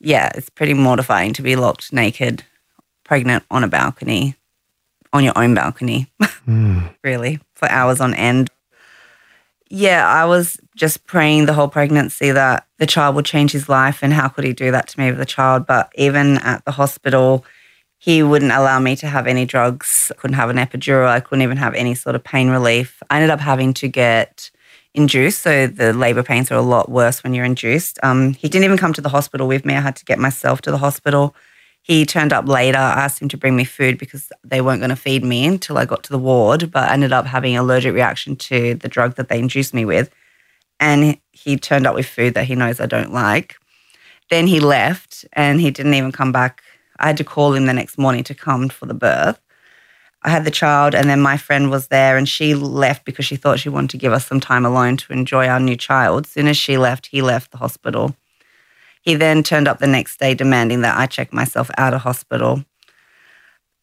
yeah, 0.00 0.30
it's 0.34 0.50
pretty 0.50 0.74
mortifying 0.74 1.32
to 1.34 1.42
be 1.42 1.56
locked 1.56 1.92
naked, 1.92 2.44
pregnant 3.10 3.42
on 3.50 3.64
a 3.64 3.68
balcony, 3.68 4.36
on 5.12 5.24
your 5.24 5.36
own 5.36 5.52
balcony, 5.54 6.06
really, 7.02 7.40
for 7.54 7.68
hours 7.68 8.00
on 8.00 8.14
end 8.14 8.50
yeah, 9.70 10.06
I 10.06 10.24
was 10.24 10.58
just 10.74 11.06
praying 11.06 11.46
the 11.46 11.52
whole 11.52 11.68
pregnancy 11.68 12.32
that 12.32 12.66
the 12.78 12.86
child 12.86 13.14
would 13.14 13.24
change 13.24 13.52
his 13.52 13.68
life 13.68 14.00
and 14.02 14.12
how 14.12 14.28
could 14.28 14.44
he 14.44 14.52
do 14.52 14.72
that 14.72 14.88
to 14.88 15.00
me 15.00 15.10
with 15.12 15.20
a 15.20 15.24
child. 15.24 15.64
But 15.64 15.92
even 15.94 16.38
at 16.38 16.64
the 16.64 16.72
hospital, 16.72 17.44
he 17.96 18.22
wouldn't 18.24 18.50
allow 18.50 18.80
me 18.80 18.96
to 18.96 19.06
have 19.06 19.28
any 19.28 19.46
drugs. 19.46 20.10
I 20.10 20.18
couldn't 20.18 20.34
have 20.34 20.50
an 20.50 20.56
epidural. 20.56 21.06
I 21.06 21.20
couldn't 21.20 21.42
even 21.42 21.56
have 21.56 21.74
any 21.74 21.94
sort 21.94 22.16
of 22.16 22.24
pain 22.24 22.50
relief. 22.50 23.00
I 23.10 23.16
ended 23.16 23.30
up 23.30 23.38
having 23.38 23.72
to 23.74 23.86
get 23.86 24.50
induced. 24.92 25.42
So 25.42 25.68
the 25.68 25.92
labor 25.92 26.24
pains 26.24 26.50
are 26.50 26.56
a 26.56 26.62
lot 26.62 26.90
worse 26.90 27.22
when 27.22 27.32
you're 27.32 27.44
induced. 27.44 28.00
Um, 28.02 28.32
he 28.34 28.48
didn't 28.48 28.64
even 28.64 28.78
come 28.78 28.92
to 28.94 29.00
the 29.00 29.08
hospital 29.08 29.46
with 29.46 29.64
me. 29.64 29.76
I 29.76 29.80
had 29.80 29.96
to 29.96 30.04
get 30.04 30.18
myself 30.18 30.62
to 30.62 30.72
the 30.72 30.78
hospital. 30.78 31.36
He 31.82 32.04
turned 32.06 32.32
up 32.32 32.46
later. 32.46 32.78
I 32.78 33.04
asked 33.04 33.20
him 33.20 33.28
to 33.28 33.36
bring 33.36 33.56
me 33.56 33.64
food 33.64 33.98
because 33.98 34.30
they 34.44 34.60
weren't 34.60 34.80
going 34.80 34.90
to 34.90 34.96
feed 34.96 35.24
me 35.24 35.46
until 35.46 35.78
I 35.78 35.86
got 35.86 36.02
to 36.04 36.10
the 36.10 36.18
ward, 36.18 36.70
but 36.70 36.90
ended 36.90 37.12
up 37.12 37.26
having 37.26 37.54
an 37.54 37.60
allergic 37.60 37.94
reaction 37.94 38.36
to 38.36 38.74
the 38.74 38.88
drug 38.88 39.16
that 39.16 39.28
they 39.28 39.38
induced 39.38 39.74
me 39.74 39.84
with. 39.84 40.10
And 40.78 41.18
he 41.32 41.56
turned 41.56 41.86
up 41.86 41.94
with 41.94 42.06
food 42.06 42.34
that 42.34 42.44
he 42.44 42.54
knows 42.54 42.80
I 42.80 42.86
don't 42.86 43.12
like. 43.12 43.56
Then 44.30 44.46
he 44.46 44.60
left 44.60 45.24
and 45.32 45.60
he 45.60 45.70
didn't 45.70 45.94
even 45.94 46.12
come 46.12 46.32
back. 46.32 46.62
I 46.98 47.06
had 47.06 47.16
to 47.16 47.24
call 47.24 47.54
him 47.54 47.66
the 47.66 47.72
next 47.72 47.98
morning 47.98 48.24
to 48.24 48.34
come 48.34 48.68
for 48.68 48.86
the 48.86 48.94
birth. 48.94 49.40
I 50.22 50.28
had 50.28 50.44
the 50.44 50.50
child, 50.50 50.94
and 50.94 51.08
then 51.08 51.20
my 51.20 51.38
friend 51.38 51.70
was 51.70 51.88
there, 51.88 52.18
and 52.18 52.28
she 52.28 52.54
left 52.54 53.06
because 53.06 53.24
she 53.24 53.36
thought 53.36 53.58
she 53.58 53.70
wanted 53.70 53.90
to 53.90 53.96
give 53.96 54.12
us 54.12 54.26
some 54.26 54.38
time 54.38 54.66
alone 54.66 54.98
to 54.98 55.14
enjoy 55.14 55.48
our 55.48 55.58
new 55.58 55.76
child. 55.76 56.26
As 56.26 56.32
soon 56.32 56.46
as 56.46 56.58
she 56.58 56.76
left, 56.76 57.06
he 57.06 57.22
left 57.22 57.52
the 57.52 57.56
hospital. 57.56 58.14
He 59.10 59.16
then 59.16 59.42
turned 59.42 59.66
up 59.66 59.80
the 59.80 59.88
next 59.88 60.20
day 60.20 60.34
demanding 60.34 60.82
that 60.82 60.96
I 60.96 61.06
check 61.06 61.32
myself 61.32 61.68
out 61.76 61.94
of 61.94 62.02
hospital 62.02 62.64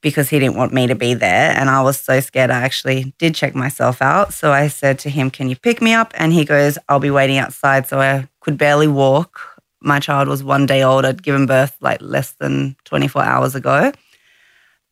because 0.01 0.29
he 0.29 0.39
didn't 0.39 0.55
want 0.55 0.71
me 0.71 0.87
to 0.87 0.95
be 0.95 1.15
there. 1.15 1.51
And 1.51 1.69
I 1.69 1.81
was 1.81 1.99
so 1.99 2.21
scared, 2.21 2.49
I 2.49 2.61
actually 2.61 3.13
did 3.17 3.35
check 3.35 3.53
myself 3.53 4.01
out. 4.01 4.33
So 4.33 4.53
I 4.53 4.69
said 4.69 4.99
to 4.99 5.09
him, 5.09 5.29
Can 5.29 5.49
you 5.49 5.57
pick 5.57 5.81
me 5.81 5.93
up? 5.93 6.13
And 6.15 6.31
he 6.31 6.45
goes, 6.45 6.77
I'll 6.87 7.01
be 7.01 7.11
waiting 7.11 7.39
outside. 7.39 7.87
So 7.87 7.99
I 7.99 8.29
could 8.39 8.57
barely 8.57 8.87
walk. 8.87 9.61
My 9.81 9.99
child 9.99 10.29
was 10.29 10.45
one 10.45 10.65
day 10.65 10.81
old. 10.81 11.03
I'd 11.03 11.23
given 11.23 11.45
birth 11.45 11.75
like 11.81 12.01
less 12.01 12.31
than 12.39 12.77
24 12.85 13.21
hours 13.21 13.53
ago. 13.53 13.91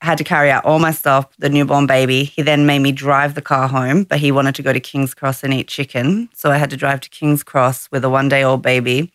I 0.01 0.05
had 0.05 0.17
to 0.17 0.25
carry 0.25 0.51
out 0.51 0.65
all 0.65 0.79
my 0.79 0.91
stuff, 0.91 1.33
the 1.37 1.49
newborn 1.49 1.87
baby. 1.87 2.25
He 2.25 2.41
then 2.41 2.65
made 2.65 2.79
me 2.79 2.91
drive 2.91 3.35
the 3.35 3.41
car 3.41 3.69
home, 3.69 4.03
but 4.03 4.19
he 4.19 4.33
wanted 4.33 4.55
to 4.55 4.63
go 4.63 4.73
to 4.73 4.81
King's 4.81 5.13
Cross 5.13 5.45
and 5.45 5.53
eat 5.53 5.69
chicken. 5.69 6.27
So 6.33 6.51
I 6.51 6.57
had 6.57 6.71
to 6.71 6.75
drive 6.75 6.99
to 6.99 7.09
King's 7.09 7.41
Cross 7.41 7.87
with 7.89 8.03
a 8.03 8.09
one 8.09 8.27
day 8.27 8.43
old 8.43 8.61
baby. 8.61 9.13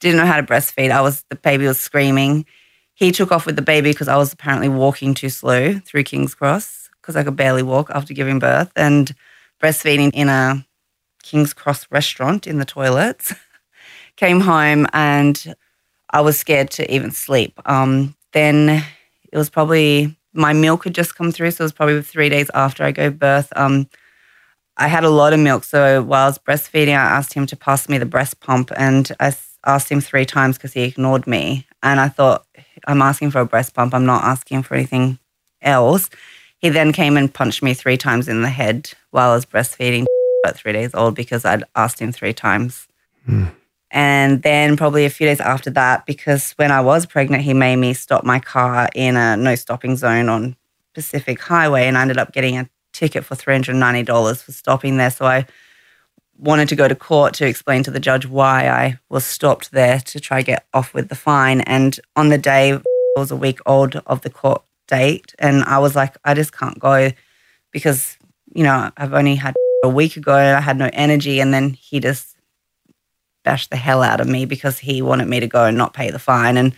Didn't 0.00 0.16
know 0.16 0.26
how 0.26 0.36
to 0.36 0.42
breastfeed. 0.42 0.90
I 0.90 1.00
was, 1.00 1.24
the 1.28 1.36
baby 1.36 1.66
was 1.66 1.78
screaming. 1.78 2.46
He 2.94 3.12
took 3.12 3.32
off 3.32 3.46
with 3.46 3.56
the 3.56 3.62
baby 3.62 3.92
because 3.92 4.08
I 4.08 4.16
was 4.16 4.32
apparently 4.32 4.68
walking 4.68 5.14
too 5.14 5.28
slow 5.28 5.78
through 5.78 6.04
King's 6.04 6.34
Cross 6.34 6.90
because 7.00 7.16
I 7.16 7.24
could 7.24 7.36
barely 7.36 7.62
walk 7.62 7.90
after 7.90 8.12
giving 8.12 8.38
birth 8.38 8.72
and 8.76 9.14
breastfeeding 9.62 10.10
in 10.12 10.28
a 10.28 10.66
King's 11.22 11.52
Cross 11.52 11.86
restaurant 11.90 12.46
in 12.46 12.58
the 12.58 12.64
toilets. 12.64 13.34
Came 14.16 14.40
home 14.40 14.86
and 14.92 15.54
I 16.10 16.20
was 16.20 16.38
scared 16.38 16.70
to 16.72 16.92
even 16.92 17.10
sleep. 17.10 17.58
Um, 17.66 18.16
then 18.32 18.84
it 19.32 19.38
was 19.38 19.50
probably 19.50 20.16
my 20.32 20.52
milk 20.52 20.84
had 20.84 20.94
just 20.94 21.14
come 21.14 21.32
through, 21.32 21.50
so 21.52 21.62
it 21.62 21.66
was 21.66 21.72
probably 21.72 22.02
three 22.02 22.28
days 22.28 22.50
after 22.54 22.84
I 22.84 22.92
gave 22.92 23.18
birth. 23.18 23.52
Um, 23.56 23.88
I 24.76 24.88
had 24.88 25.04
a 25.04 25.10
lot 25.10 25.32
of 25.32 25.40
milk, 25.40 25.64
so 25.64 26.02
while 26.02 26.24
I 26.24 26.28
was 26.28 26.38
breastfeeding, 26.38 26.92
I 26.92 27.16
asked 27.16 27.34
him 27.34 27.46
to 27.46 27.56
pass 27.56 27.88
me 27.88 27.98
the 27.98 28.06
breast 28.06 28.40
pump, 28.40 28.70
and 28.76 29.10
I 29.20 29.30
asked 29.66 29.90
him 29.90 30.00
three 30.00 30.24
times 30.24 30.56
because 30.56 30.72
he 30.72 30.82
ignored 30.82 31.26
me. 31.26 31.66
And 31.82 32.00
I 32.00 32.08
thought, 32.08 32.46
I'm 32.86 33.02
asking 33.02 33.30
for 33.30 33.40
a 33.40 33.46
breast 33.46 33.74
pump. 33.74 33.94
I'm 33.94 34.06
not 34.06 34.24
asking 34.24 34.62
for 34.62 34.74
anything 34.74 35.18
else. 35.62 36.10
He 36.58 36.68
then 36.68 36.92
came 36.92 37.16
and 37.16 37.32
punched 37.32 37.62
me 37.62 37.74
three 37.74 37.96
times 37.96 38.28
in 38.28 38.42
the 38.42 38.48
head 38.48 38.92
while 39.10 39.30
I 39.30 39.34
was 39.34 39.46
breastfeeding 39.46 40.06
at 40.46 40.56
three 40.56 40.72
days 40.72 40.94
old 40.94 41.14
because 41.14 41.44
I'd 41.44 41.64
asked 41.74 42.00
him 42.00 42.12
three 42.12 42.34
times. 42.34 42.86
Mm. 43.28 43.50
And 43.90 44.42
then 44.42 44.76
probably 44.76 45.04
a 45.04 45.10
few 45.10 45.26
days 45.26 45.40
after 45.40 45.70
that, 45.70 46.06
because 46.06 46.52
when 46.52 46.70
I 46.70 46.80
was 46.80 47.06
pregnant, 47.06 47.42
he 47.42 47.54
made 47.54 47.76
me 47.76 47.92
stop 47.92 48.24
my 48.24 48.38
car 48.38 48.88
in 48.94 49.16
a 49.16 49.36
no 49.36 49.56
stopping 49.56 49.96
zone 49.96 50.28
on 50.28 50.56
Pacific 50.94 51.40
Highway, 51.40 51.86
and 51.86 51.98
I 51.98 52.02
ended 52.02 52.18
up 52.18 52.32
getting 52.32 52.56
a 52.56 52.68
ticket 52.92 53.24
for 53.24 53.34
three 53.34 53.54
hundred 53.54 53.74
ninety 53.76 54.02
dollars 54.04 54.42
for 54.42 54.52
stopping 54.52 54.96
there. 54.96 55.10
So 55.10 55.26
I 55.26 55.46
wanted 56.40 56.68
to 56.70 56.76
go 56.76 56.88
to 56.88 56.94
court 56.94 57.34
to 57.34 57.46
explain 57.46 57.82
to 57.82 57.90
the 57.90 58.00
judge 58.00 58.26
why 58.26 58.68
I 58.68 58.98
was 59.08 59.24
stopped 59.26 59.72
there 59.72 60.00
to 60.00 60.18
try 60.18 60.42
get 60.42 60.66
off 60.72 60.94
with 60.94 61.08
the 61.08 61.14
fine. 61.14 61.60
And 61.62 62.00
on 62.16 62.30
the 62.30 62.38
day, 62.38 62.72
I 62.72 62.80
was 63.16 63.30
a 63.30 63.36
week 63.36 63.58
old 63.66 63.96
of 64.06 64.22
the 64.22 64.30
court 64.30 64.62
date, 64.88 65.34
and 65.38 65.62
I 65.64 65.78
was 65.78 65.94
like, 65.94 66.16
I 66.24 66.34
just 66.34 66.52
can't 66.52 66.78
go 66.78 67.10
because 67.70 68.16
you 68.54 68.64
know 68.64 68.90
I've 68.96 69.12
only 69.12 69.36
had 69.36 69.54
a 69.84 69.88
week 69.88 70.16
ago. 70.16 70.34
I 70.34 70.60
had 70.60 70.78
no 70.78 70.90
energy, 70.92 71.40
and 71.40 71.52
then 71.52 71.74
he 71.74 72.00
just 72.00 72.36
bashed 73.44 73.70
the 73.70 73.76
hell 73.76 74.02
out 74.02 74.20
of 74.20 74.28
me 74.28 74.44
because 74.44 74.78
he 74.78 75.02
wanted 75.02 75.28
me 75.28 75.40
to 75.40 75.46
go 75.46 75.64
and 75.64 75.76
not 75.76 75.94
pay 75.94 76.10
the 76.10 76.18
fine. 76.18 76.56
And 76.56 76.74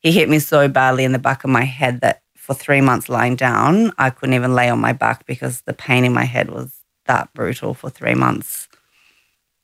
he 0.00 0.12
hit 0.12 0.28
me 0.28 0.38
so 0.38 0.68
badly 0.68 1.04
in 1.04 1.12
the 1.12 1.18
back 1.18 1.44
of 1.44 1.50
my 1.50 1.64
head 1.64 2.00
that 2.00 2.22
for 2.34 2.54
three 2.54 2.80
months 2.80 3.08
lying 3.08 3.34
down, 3.34 3.92
I 3.98 4.10
couldn't 4.10 4.34
even 4.34 4.54
lay 4.54 4.68
on 4.68 4.78
my 4.78 4.92
back 4.92 5.26
because 5.26 5.62
the 5.62 5.72
pain 5.72 6.04
in 6.04 6.12
my 6.12 6.24
head 6.24 6.50
was 6.50 6.80
that 7.06 7.32
brutal 7.34 7.74
for 7.74 7.90
three 7.90 8.14
months. 8.14 8.68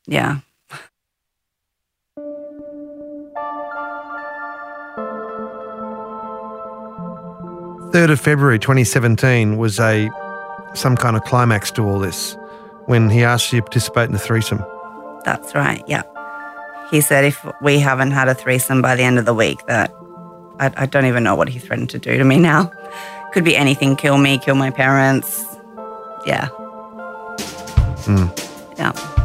Yeah. 0.07 0.39
Third 7.93 8.09
of 8.09 8.19
February 8.19 8.59
2017 8.59 9.59
was 9.59 9.79
a 9.79 10.11
some 10.75 10.97
kind 10.97 11.15
of 11.15 11.23
climax 11.25 11.71
to 11.73 11.83
all 11.83 11.99
this 11.99 12.37
when 12.87 13.11
he 13.11 13.23
asked 13.23 13.53
you 13.53 13.59
to 13.61 13.63
participate 13.63 14.07
in 14.07 14.13
the 14.13 14.19
threesome. 14.19 14.65
That's 15.25 15.55
right. 15.55 15.85
Yeah. 15.87 16.03
He 16.91 17.03
said 17.03 17.25
if 17.25 17.47
we 17.61 17.79
haven't 17.79 18.13
had 18.13 18.29
a 18.29 18.35
threesome 18.35 18.81
by 18.81 18.97
the 18.97 19.03
end 19.03 19.19
of 19.19 19.27
the 19.27 19.35
week, 19.35 19.67
that 19.67 19.93
I, 20.59 20.73
I 20.77 20.87
don't 20.87 21.05
even 21.05 21.23
know 21.23 21.35
what 21.35 21.49
he 21.49 21.59
threatened 21.59 21.91
to 21.91 21.99
do 21.99 22.17
to 22.17 22.25
me 22.25 22.39
now. 22.39 22.73
Could 23.33 23.45
be 23.45 23.57
anything 23.57 23.97
kill 23.97 24.17
me, 24.19 24.39
kill 24.39 24.55
my 24.55 24.71
parents. 24.71 25.45
Yeah. 26.27 26.49
Mm. 28.07 28.79
Yeah. 28.79 29.22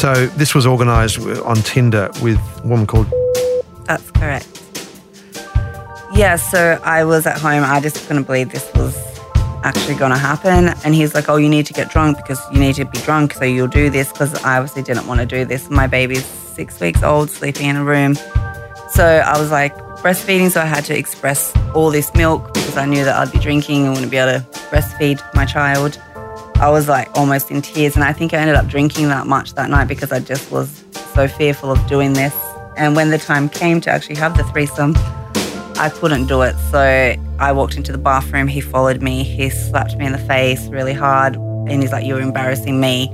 So 0.00 0.14
this 0.28 0.54
was 0.54 0.66
organised 0.66 1.18
on 1.18 1.56
Tinder 1.56 2.08
with 2.22 2.38
a 2.64 2.66
woman 2.66 2.86
called. 2.86 3.06
That's 3.84 4.10
correct. 4.12 4.48
Yeah, 6.14 6.36
so 6.36 6.80
I 6.82 7.04
was 7.04 7.26
at 7.26 7.38
home. 7.38 7.62
I 7.62 7.80
just 7.80 8.08
couldn't 8.08 8.22
believe 8.22 8.50
this 8.50 8.66
was 8.76 8.96
actually 9.62 9.96
going 9.96 10.12
to 10.12 10.16
happen. 10.16 10.68
And 10.86 10.94
he's 10.94 11.14
like, 11.14 11.28
Oh, 11.28 11.36
you 11.36 11.50
need 11.50 11.66
to 11.66 11.74
get 11.74 11.90
drunk 11.90 12.16
because 12.16 12.40
you 12.50 12.58
need 12.58 12.76
to 12.76 12.86
be 12.86 12.98
drunk. 13.00 13.34
So 13.34 13.44
you'll 13.44 13.68
do 13.68 13.90
this 13.90 14.10
because 14.10 14.32
I 14.42 14.56
obviously 14.56 14.80
didn't 14.84 15.06
want 15.06 15.20
to 15.20 15.26
do 15.26 15.44
this. 15.44 15.68
My 15.68 15.86
baby's 15.86 16.24
six 16.24 16.80
weeks 16.80 17.02
old, 17.02 17.28
sleeping 17.28 17.66
in 17.66 17.76
a 17.76 17.84
room. 17.84 18.14
So 18.94 19.04
I 19.04 19.38
was 19.38 19.50
like 19.50 19.76
breastfeeding, 19.98 20.50
so 20.50 20.62
I 20.62 20.64
had 20.64 20.86
to 20.86 20.96
express 20.96 21.54
all 21.74 21.90
this 21.90 22.10
milk 22.14 22.54
because 22.54 22.78
I 22.78 22.86
knew 22.86 23.04
that 23.04 23.16
I'd 23.16 23.32
be 23.32 23.38
drinking 23.38 23.84
and 23.84 23.92
wouldn't 23.92 24.10
be 24.10 24.16
able 24.16 24.40
to 24.40 24.46
breastfeed 24.70 25.20
my 25.34 25.44
child. 25.44 26.00
I 26.60 26.68
was 26.68 26.88
like 26.88 27.08
almost 27.16 27.50
in 27.50 27.62
tears, 27.62 27.94
and 27.94 28.04
I 28.04 28.12
think 28.12 28.34
I 28.34 28.36
ended 28.36 28.54
up 28.54 28.66
drinking 28.66 29.08
that 29.08 29.26
much 29.26 29.54
that 29.54 29.70
night 29.70 29.88
because 29.88 30.12
I 30.12 30.20
just 30.20 30.50
was 30.50 30.84
so 31.14 31.26
fearful 31.26 31.70
of 31.70 31.84
doing 31.86 32.12
this. 32.12 32.34
And 32.76 32.94
when 32.94 33.08
the 33.08 33.16
time 33.16 33.48
came 33.48 33.80
to 33.80 33.90
actually 33.90 34.16
have 34.16 34.36
the 34.36 34.44
threesome, 34.44 34.92
I 35.76 35.90
couldn't 35.90 36.26
do 36.26 36.42
it. 36.42 36.54
So 36.70 37.14
I 37.38 37.52
walked 37.52 37.78
into 37.78 37.92
the 37.92 37.98
bathroom, 37.98 38.46
he 38.46 38.60
followed 38.60 39.00
me, 39.00 39.24
he 39.24 39.48
slapped 39.48 39.96
me 39.96 40.04
in 40.04 40.12
the 40.12 40.18
face 40.18 40.66
really 40.66 40.92
hard, 40.92 41.36
and 41.36 41.80
he's 41.80 41.92
like, 41.92 42.04
You're 42.04 42.20
embarrassing 42.20 42.78
me. 42.78 43.08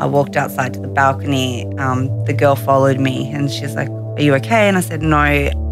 I 0.00 0.06
walked 0.06 0.36
outside 0.36 0.74
to 0.74 0.80
the 0.80 0.88
balcony. 0.88 1.72
Um, 1.78 2.24
the 2.24 2.32
girl 2.32 2.56
followed 2.56 2.98
me 2.98 3.30
and 3.30 3.48
she's 3.48 3.76
like, 3.76 3.88
Are 3.88 4.20
you 4.20 4.34
okay? 4.34 4.66
And 4.66 4.76
I 4.76 4.80
said, 4.80 5.02
No. 5.02 5.16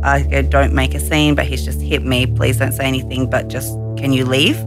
I 0.05 0.23
go, 0.31 0.43
Don't 0.43 0.73
make 0.73 0.95
a 0.95 1.01
scene, 1.01 1.35
but 1.35 1.47
he's 1.47 1.65
just 1.65 1.81
hit 1.81 2.05
me. 2.05 2.27
Please 2.27 2.59
don't 2.59 2.71
say 2.73 2.85
anything, 2.85 3.29
but 3.29 3.49
just 3.49 3.73
can 3.97 4.13
you 4.13 4.25
leave? 4.25 4.65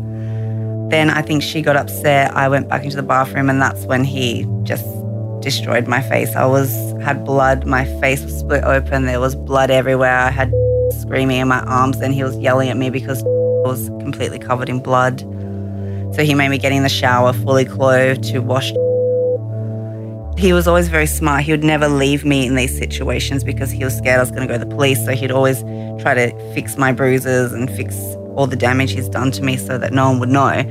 Then 0.90 1.10
I 1.10 1.22
think 1.22 1.44
she 1.44 1.62
got 1.62 1.76
upset. 1.76 2.34
I 2.34 2.48
went 2.48 2.70
back 2.70 2.84
into 2.84 2.96
the 2.96 3.04
bathroom 3.04 3.50
and 3.50 3.62
that's 3.62 3.86
when 3.86 4.04
he 4.04 4.46
just 4.64 4.86
destroyed 5.42 5.88
my 5.88 6.02
face. 6.02 6.36
I 6.36 6.46
was 6.46 6.72
had 7.02 7.26
blood. 7.26 7.66
My 7.66 7.86
face 8.00 8.24
was 8.24 8.38
split 8.38 8.64
open. 8.64 9.06
There 9.06 9.20
was 9.20 9.36
blood 9.36 9.70
everywhere. 9.70 10.18
I 10.18 10.30
had 10.30 10.52
screaming 11.00 11.38
in 11.38 11.48
my 11.48 11.62
arms 11.62 11.98
and 11.98 12.14
he 12.14 12.24
was 12.24 12.38
yelling 12.38 12.70
at 12.70 12.78
me 12.78 12.90
because 12.90 13.22
I 13.22 13.28
was 13.68 13.90
completely 14.00 14.40
covered 14.40 14.70
in 14.70 14.80
blood. 14.80 15.22
So 16.16 16.24
he 16.24 16.34
made 16.34 16.50
me 16.50 16.58
get 16.58 16.72
in 16.72 16.84
the 16.84 16.90
shower 16.90 17.34
fully 17.34 17.66
clothed 17.66 18.24
to 18.26 18.40
wash 18.40 18.72
he 20.38 20.54
was 20.54 20.68
always 20.68 20.88
very 20.88 21.08
smart. 21.08 21.44
He 21.44 21.52
would 21.52 21.64
never 21.64 21.88
leave 21.88 22.24
me 22.24 22.46
in 22.46 22.56
these 22.56 22.78
situations 22.78 23.44
because 23.44 23.72
he 23.72 23.84
was 23.84 23.98
scared 23.98 24.20
I 24.20 24.22
was 24.22 24.30
going 24.30 24.48
to 24.48 24.48
go 24.48 24.60
to 24.60 24.64
the 24.64 24.70
police. 24.76 25.04
So 25.04 25.14
he'd 25.14 25.32
always 25.32 25.64
try 26.02 26.14
to 26.14 26.54
fix 26.54 26.78
my 26.78 26.92
bruises 26.92 27.54
and 27.54 27.70
fix 27.72 27.96
all 28.38 28.48
the 28.48 28.56
damage 28.56 28.92
he's 28.92 29.10
done 29.10 29.32
to 29.32 29.44
me 29.44 29.58
so 29.58 29.78
that 29.78 29.92
no 29.92 30.10
one 30.10 30.20
would 30.20 30.30
know. 30.30 30.64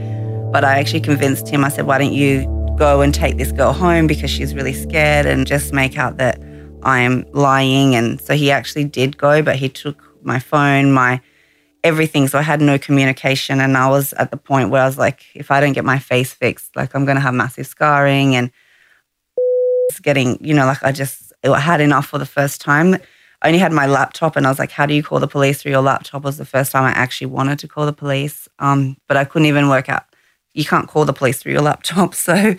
But 0.52 0.64
I 0.64 0.78
actually 0.78 1.00
convinced 1.00 1.48
him, 1.48 1.64
I 1.64 1.68
said, 1.68 1.86
why 1.86 1.98
don't 1.98 2.12
you 2.12 2.46
go 2.78 3.00
and 3.00 3.12
take 3.12 3.36
this 3.36 3.50
girl 3.52 3.72
home 3.72 4.06
because 4.06 4.30
she's 4.30 4.54
really 4.54 4.72
scared 4.72 5.26
and 5.26 5.46
just 5.46 5.72
make 5.72 5.98
out 5.98 6.18
that 6.18 6.40
I'm 6.84 7.26
lying. 7.32 7.96
And 7.96 8.20
so 8.20 8.34
he 8.34 8.50
actually 8.52 8.84
did 8.84 9.18
go, 9.18 9.42
but 9.42 9.56
he 9.56 9.68
took 9.68 10.00
my 10.22 10.38
phone, 10.38 10.92
my 10.92 11.20
everything. 11.82 12.28
So 12.28 12.38
I 12.38 12.42
had 12.42 12.60
no 12.60 12.78
communication. 12.78 13.60
And 13.60 13.76
I 13.76 13.88
was 13.88 14.12
at 14.14 14.30
the 14.30 14.36
point 14.36 14.70
where 14.70 14.82
I 14.82 14.86
was 14.86 14.98
like, 14.98 15.24
if 15.34 15.50
I 15.50 15.60
don't 15.60 15.72
get 15.72 15.84
my 15.84 15.98
face 15.98 16.32
fixed, 16.32 16.76
like 16.76 16.94
I'm 16.94 17.04
going 17.04 17.16
to 17.16 17.20
have 17.20 17.34
massive 17.34 17.66
scarring 17.66 18.36
and 18.36 18.52
it's 19.88 19.98
getting, 19.98 20.38
you 20.44 20.54
know, 20.54 20.66
like 20.66 20.84
I 20.84 20.92
just 20.92 21.32
I 21.44 21.58
had 21.58 21.80
enough 21.80 22.06
for 22.06 22.18
the 22.18 22.26
first 22.26 22.60
time. 22.60 22.96
I 23.42 23.48
only 23.48 23.58
had 23.58 23.72
my 23.72 23.86
laptop, 23.86 24.36
and 24.36 24.46
I 24.46 24.50
was 24.50 24.58
like, 24.58 24.70
"How 24.72 24.86
do 24.86 24.94
you 24.94 25.02
call 25.02 25.20
the 25.20 25.28
police 25.28 25.62
through 25.62 25.72
your 25.72 25.82
laptop?" 25.82 26.24
Was 26.24 26.38
the 26.38 26.44
first 26.44 26.72
time 26.72 26.84
I 26.84 26.90
actually 26.90 27.28
wanted 27.28 27.58
to 27.60 27.68
call 27.68 27.86
the 27.86 27.92
police, 27.92 28.48
um, 28.58 28.96
but 29.08 29.16
I 29.16 29.24
couldn't 29.24 29.46
even 29.46 29.68
work 29.68 29.88
out. 29.88 30.04
You 30.54 30.64
can't 30.64 30.88
call 30.88 31.04
the 31.04 31.12
police 31.12 31.38
through 31.38 31.52
your 31.52 31.62
laptop. 31.62 32.14
So 32.26 32.54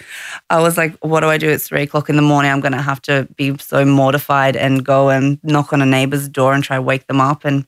I 0.49 0.59
was 0.61 0.77
like, 0.77 0.95
"What 0.99 1.21
do 1.21 1.27
I 1.27 1.37
do? 1.37 1.49
It's 1.49 1.67
three 1.67 1.83
o'clock 1.83 2.09
in 2.09 2.15
the 2.15 2.21
morning. 2.21 2.51
I'm 2.51 2.61
going 2.61 2.73
to 2.73 2.81
have 2.81 3.01
to 3.03 3.27
be 3.35 3.57
so 3.57 3.85
mortified 3.85 4.55
and 4.55 4.85
go 4.85 5.09
and 5.09 5.39
knock 5.43 5.73
on 5.73 5.81
a 5.81 5.85
neighbor's 5.85 6.29
door 6.29 6.53
and 6.53 6.63
try 6.63 6.77
to 6.77 6.81
wake 6.81 7.07
them 7.07 7.21
up." 7.21 7.45
And 7.45 7.65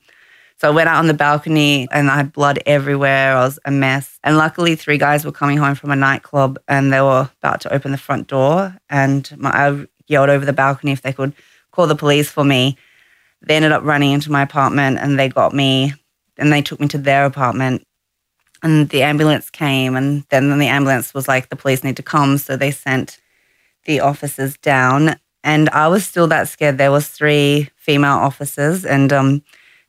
so 0.60 0.68
I 0.68 0.72
went 0.72 0.90
out 0.90 0.98
on 0.98 1.06
the 1.06 1.14
balcony 1.14 1.88
and 1.90 2.10
I 2.10 2.16
had 2.16 2.34
blood 2.34 2.58
everywhere. 2.66 3.34
I 3.34 3.44
was 3.44 3.58
a 3.64 3.70
mess. 3.70 4.18
And 4.22 4.36
luckily, 4.36 4.76
three 4.76 4.98
guys 4.98 5.24
were 5.24 5.32
coming 5.32 5.56
home 5.56 5.74
from 5.74 5.90
a 5.90 5.96
nightclub 5.96 6.58
and 6.68 6.92
they 6.92 7.00
were 7.00 7.30
about 7.42 7.62
to 7.62 7.72
open 7.72 7.92
the 7.92 7.98
front 7.98 8.26
door. 8.28 8.76
And 8.90 9.34
my, 9.38 9.50
I 9.50 9.86
yelled 10.06 10.28
over 10.28 10.44
the 10.44 10.52
balcony 10.52 10.92
if 10.92 11.00
they 11.00 11.14
could 11.14 11.32
call 11.72 11.86
the 11.86 11.96
police 11.96 12.30
for 12.30 12.44
me. 12.44 12.76
They 13.42 13.56
ended 13.56 13.72
up 13.72 13.84
running 13.84 14.12
into 14.12 14.30
my 14.30 14.42
apartment 14.42 14.98
and 14.98 15.18
they 15.18 15.28
got 15.28 15.54
me 15.54 15.94
and 16.36 16.52
they 16.52 16.62
took 16.62 16.80
me 16.80 16.88
to 16.88 16.98
their 16.98 17.24
apartment. 17.24 17.86
And 18.62 18.88
the 18.90 19.02
ambulance 19.02 19.48
came. 19.48 19.96
And 19.96 20.24
then 20.28 20.58
the 20.58 20.66
ambulance 20.66 21.14
was 21.14 21.26
like, 21.26 21.48
the 21.48 21.56
police 21.56 21.82
need 21.82 21.96
to 21.96 22.02
come. 22.02 22.36
So 22.36 22.56
they 22.56 22.70
sent 22.70 23.18
the 23.84 24.00
officers 24.00 24.56
down. 24.58 25.16
And 25.42 25.70
I 25.70 25.88
was 25.88 26.06
still 26.06 26.26
that 26.28 26.48
scared. 26.48 26.76
There 26.76 26.90
was 26.90 27.08
three 27.08 27.70
female 27.76 28.18
officers 28.18 28.84
and 28.84 29.10
um, 29.12 29.42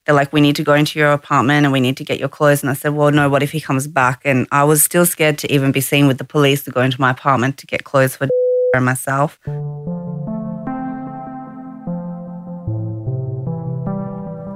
they're 0.05 0.15
like, 0.15 0.31
we 0.31 0.39
need 0.41 0.55
to 0.55 0.63
go 0.63 0.73
into 0.73 0.97
your 0.97 1.11
apartment 1.11 1.65
and 1.65 1.73
we 1.73 1.81
need 1.81 1.97
to 1.97 2.05
get 2.05 2.19
your 2.19 2.29
clothes. 2.29 2.63
And 2.63 2.69
I 2.69 2.73
said, 2.73 2.93
well, 2.93 3.11
no, 3.11 3.29
what 3.29 3.43
if 3.43 3.51
he 3.51 3.59
comes 3.59 3.87
back? 3.87 4.21
And 4.23 4.47
I 4.51 4.63
was 4.63 4.81
still 4.81 5.05
scared 5.05 5.37
to 5.39 5.53
even 5.53 5.73
be 5.73 5.81
seen 5.81 6.07
with 6.07 6.17
the 6.17 6.23
police 6.23 6.63
to 6.63 6.71
go 6.71 6.81
into 6.81 7.01
my 7.01 7.11
apartment 7.11 7.57
to 7.57 7.67
get 7.67 7.83
clothes 7.83 8.15
for 8.15 8.29
myself. 8.79 9.37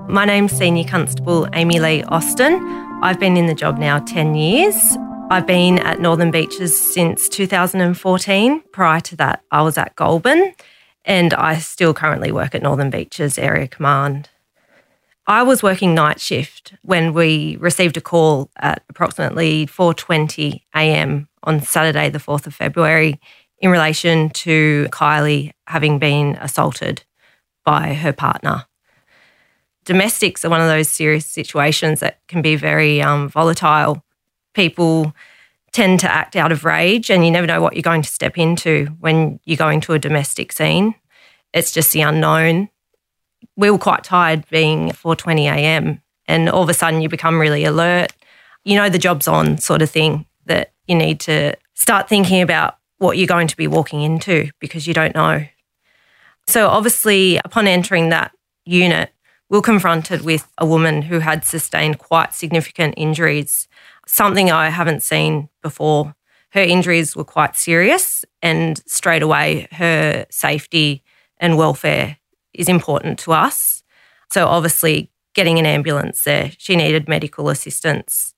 My 0.08 0.24
name's 0.24 0.52
Senior 0.52 0.84
Constable 0.84 1.48
Amy 1.54 1.80
Lee 1.80 2.04
Austin. 2.04 2.64
I've 3.02 3.20
been 3.20 3.36
in 3.36 3.48
the 3.48 3.56
job 3.56 3.80
now 3.80 3.98
10 4.00 4.36
years. 4.36 4.76
I've 5.32 5.48
been 5.48 5.80
at 5.80 6.00
Northern 6.00 6.30
Beaches 6.30 6.78
since 6.78 7.28
2014. 7.28 8.62
Prior 8.72 9.00
to 9.02 9.16
that, 9.16 9.44
I 9.52 9.64
was 9.64 9.80
at 9.80 9.96
Goulburn 9.96 10.54
and 11.06 11.34
I 11.34 11.58
still 11.58 11.96
currently 11.96 12.32
work 12.32 12.54
at 12.54 12.62
Northern 12.62 12.92
Beaches 12.92 13.40
Area 13.40 13.68
Command. 13.68 14.30
I 15.26 15.42
was 15.42 15.64
working 15.64 15.96
night 15.96 16.22
shift 16.22 16.76
when 16.84 17.12
we 17.12 17.58
received 17.60 17.98
a 17.98 18.02
call 18.02 18.52
at 18.58 18.84
approximately 18.90 19.66
4:20 19.66 20.62
a.m. 20.76 21.28
on 21.42 21.62
Saturday 21.62 22.10
the 22.10 22.20
4th 22.20 22.46
of 22.46 22.54
February 22.54 23.20
in 23.60 23.72
relation 23.72 24.30
to 24.30 24.88
Kylie 24.92 25.54
having 25.66 25.98
been 25.98 26.36
assaulted 26.36 27.04
by 27.66 27.96
her 27.96 28.14
partner. 28.14 28.66
Domestics 29.86 30.44
are 30.44 30.50
one 30.50 30.62
of 30.62 30.68
those 30.68 30.90
serious 30.90 31.26
situations 31.26 32.00
that 32.00 32.20
can 32.28 32.42
be 32.42 32.56
very 32.56 33.02
um, 33.02 33.30
volatile. 33.30 34.04
People 34.54 35.14
tend 35.72 36.00
to 36.00 36.12
act 36.12 36.36
out 36.36 36.52
of 36.52 36.66
rage, 36.66 37.10
and 37.10 37.24
you 37.24 37.32
never 37.32 37.46
know 37.46 37.62
what 37.62 37.74
you're 37.74 37.84
going 37.84 38.02
to 38.02 38.10
step 38.10 38.38
into 38.38 38.88
when 39.00 39.40
you 39.46 39.56
go 39.56 39.70
into 39.70 39.94
a 39.94 40.00
domestic 40.00 40.52
scene. 40.52 40.96
It's 41.54 41.72
just 41.72 41.92
the 41.92 42.02
unknown. 42.02 42.70
We 43.56 43.70
were 43.70 43.78
quite 43.78 44.04
tired 44.04 44.46
being 44.50 44.90
4:20 44.90 45.46
a.m. 45.46 46.02
and 46.28 46.50
all 46.50 46.64
of 46.64 46.70
a 46.70 46.74
sudden 46.74 47.02
you 47.02 47.10
become 47.10 47.40
really 47.40 47.64
alert. 47.64 48.14
You 48.64 48.76
know 48.76 48.90
the 48.90 48.98
job's 48.98 49.28
on 49.28 49.58
sort 49.60 49.82
of 49.82 49.90
thing 49.90 50.26
that 50.46 50.74
you 50.88 50.96
need 50.96 51.20
to 51.22 51.56
start 51.74 52.10
thinking 52.10 52.42
about 52.42 52.78
what 52.98 53.18
you're 53.18 53.28
going 53.28 53.48
to 53.48 53.58
be 53.58 53.68
walking 53.68 54.02
into 54.02 54.50
because 54.60 54.88
you 54.88 54.94
don't 54.94 55.14
know. 55.14 55.46
So 56.48 56.68
obviously 56.68 57.38
upon 57.38 57.68
entering 57.68 58.10
that 58.10 58.32
unit, 58.66 59.12
we 59.50 59.58
we're 59.58 59.62
confronted 59.62 60.22
with 60.22 60.48
a 60.58 60.66
woman 60.66 61.04
who 61.04 61.20
had 61.20 61.46
sustained 61.46 62.00
quite 62.00 62.34
significant 62.34 62.96
injuries 62.98 63.68
something 64.06 64.52
I 64.52 64.70
haven't 64.70 65.04
seen 65.04 65.50
before. 65.62 66.16
Her 66.52 66.62
injuries 66.62 67.16
were 67.16 67.24
quite 67.24 67.56
serious, 67.56 68.24
and 68.42 68.82
straight 68.88 69.22
away, 69.22 69.68
her 69.72 70.26
safety 70.30 71.04
and 71.38 71.58
welfare 71.58 72.18
is 72.54 72.70
important 72.70 73.20
to 73.20 73.34
us. 73.34 73.84
So, 74.32 74.48
obviously, 74.48 75.12
getting 75.34 75.60
an 75.60 75.66
ambulance 75.66 76.24
there, 76.24 76.52
she 76.58 76.76
needed 76.76 77.10
medical 77.10 77.50
assistance. 77.50 78.34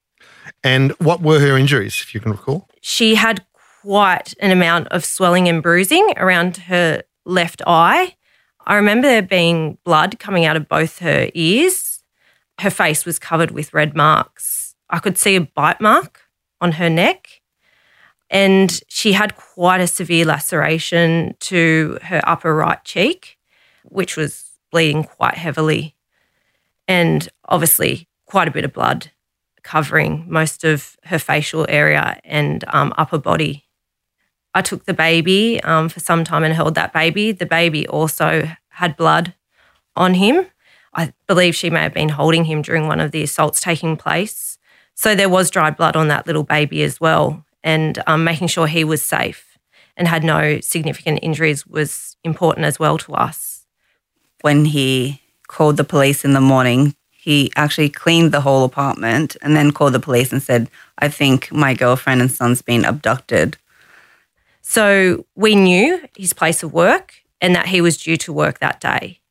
And 0.63 0.91
what 0.93 1.21
were 1.21 1.39
her 1.39 1.57
injuries, 1.57 2.01
if 2.01 2.15
you 2.15 2.19
can 2.19 2.31
recall? 2.31 2.67
She 2.81 3.15
had 3.15 3.45
quite 3.81 4.33
an 4.39 4.51
amount 4.51 4.87
of 4.87 5.05
swelling 5.05 5.47
and 5.47 5.61
bruising 5.61 6.13
around 6.17 6.57
her 6.57 7.03
left 7.25 7.61
eye. 7.67 8.15
I 8.67 8.75
remember 8.75 9.07
there 9.07 9.23
being 9.23 9.79
blood 9.83 10.19
coming 10.19 10.45
out 10.45 10.57
of 10.57 10.67
both 10.67 10.99
her 10.99 11.29
ears. 11.33 12.03
Her 12.59 12.69
face 12.69 13.05
was 13.05 13.17
covered 13.17 13.51
with 13.51 13.73
red 13.73 13.95
marks 13.95 14.67
I 14.89 14.99
could 14.99 15.17
see 15.17 15.35
a 15.35 15.41
bite 15.41 15.81
mark 15.81 16.21
on 16.61 16.73
her 16.73 16.89
neck. 16.89 17.41
And 18.29 18.81
she 18.87 19.13
had 19.13 19.35
quite 19.35 19.81
a 19.81 19.87
severe 19.87 20.25
laceration 20.25 21.35
to 21.41 21.97
her 22.03 22.21
upper 22.25 22.53
right 22.53 22.83
cheek, 22.83 23.37
which 23.83 24.17
was 24.17 24.45
bleeding 24.71 25.03
quite 25.03 25.35
heavily. 25.35 25.95
And 26.87 27.27
obviously, 27.45 28.07
quite 28.25 28.47
a 28.47 28.51
bit 28.51 28.65
of 28.65 28.73
blood 28.73 29.11
covering 29.63 30.25
most 30.27 30.63
of 30.63 30.95
her 31.05 31.19
facial 31.19 31.65
area 31.67 32.19
and 32.23 32.63
um, 32.69 32.93
upper 32.97 33.17
body. 33.17 33.65
I 34.57 34.63
took 34.63 34.85
the 34.85 34.93
baby 34.95 35.61
um, 35.63 35.87
for 35.87 35.99
some 35.99 36.23
time 36.23 36.43
and 36.43 36.51
held 36.51 36.73
that 36.73 36.91
baby. 36.91 37.31
The 37.31 37.45
baby 37.45 37.87
also 37.87 38.49
had 38.69 38.97
blood 38.97 39.35
on 39.95 40.15
him. 40.15 40.47
I 40.95 41.13
believe 41.27 41.55
she 41.55 41.69
may 41.69 41.81
have 41.81 41.93
been 41.93 42.09
holding 42.09 42.45
him 42.45 42.63
during 42.63 42.87
one 42.87 42.99
of 42.99 43.11
the 43.11 43.21
assaults 43.21 43.61
taking 43.61 43.97
place. 43.97 44.57
So 44.95 45.13
there 45.13 45.29
was 45.29 45.51
dried 45.51 45.77
blood 45.77 45.95
on 45.95 46.07
that 46.07 46.25
little 46.25 46.41
baby 46.41 46.81
as 46.81 46.99
well, 46.99 47.45
and 47.63 48.01
um, 48.07 48.23
making 48.23 48.47
sure 48.47 48.65
he 48.65 48.83
was 48.83 49.03
safe 49.03 49.59
and 49.95 50.07
had 50.07 50.23
no 50.23 50.59
significant 50.59 51.19
injuries 51.21 51.67
was 51.67 52.17
important 52.23 52.65
as 52.65 52.79
well 52.79 52.97
to 52.97 53.13
us. 53.13 53.67
When 54.41 54.65
he 54.65 55.21
called 55.47 55.77
the 55.77 55.83
police 55.83 56.25
in 56.25 56.33
the 56.33 56.41
morning, 56.41 56.95
he 57.11 57.51
actually 57.55 57.89
cleaned 57.89 58.31
the 58.31 58.41
whole 58.41 58.63
apartment 58.63 59.37
and 59.43 59.55
then 59.55 59.71
called 59.71 59.93
the 59.93 59.99
police 59.99 60.31
and 60.31 60.41
said, 60.41 60.67
I 60.97 61.09
think 61.09 61.51
my 61.51 61.75
girlfriend 61.75 62.21
and 62.21 62.31
son's 62.31 62.63
been 62.63 62.85
abducted. 62.85 63.55
So 64.69 65.25
we 65.33 65.55
knew 65.55 66.01
his 66.17 66.33
place 66.33 66.61
of 66.61 66.73
work 66.73 67.13
and 67.39 67.55
that 67.55 67.67
he 67.67 67.79
was 67.79 67.95
due 67.95 68.17
to 68.17 68.33
work 68.33 68.59
that 68.59 68.81
day. 68.81 69.21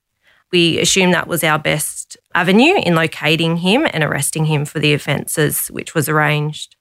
We 0.50 0.80
assumed 0.80 1.12
that 1.12 1.28
was 1.28 1.44
our 1.44 1.58
best 1.58 2.16
avenue 2.34 2.74
in 2.76 2.94
locating 2.94 3.58
him 3.58 3.86
and 3.92 4.02
arresting 4.02 4.46
him 4.46 4.64
for 4.64 4.78
the 4.78 4.94
offences, 4.94 5.68
which 5.68 5.94
was 5.94 6.08
arranged. 6.08 6.74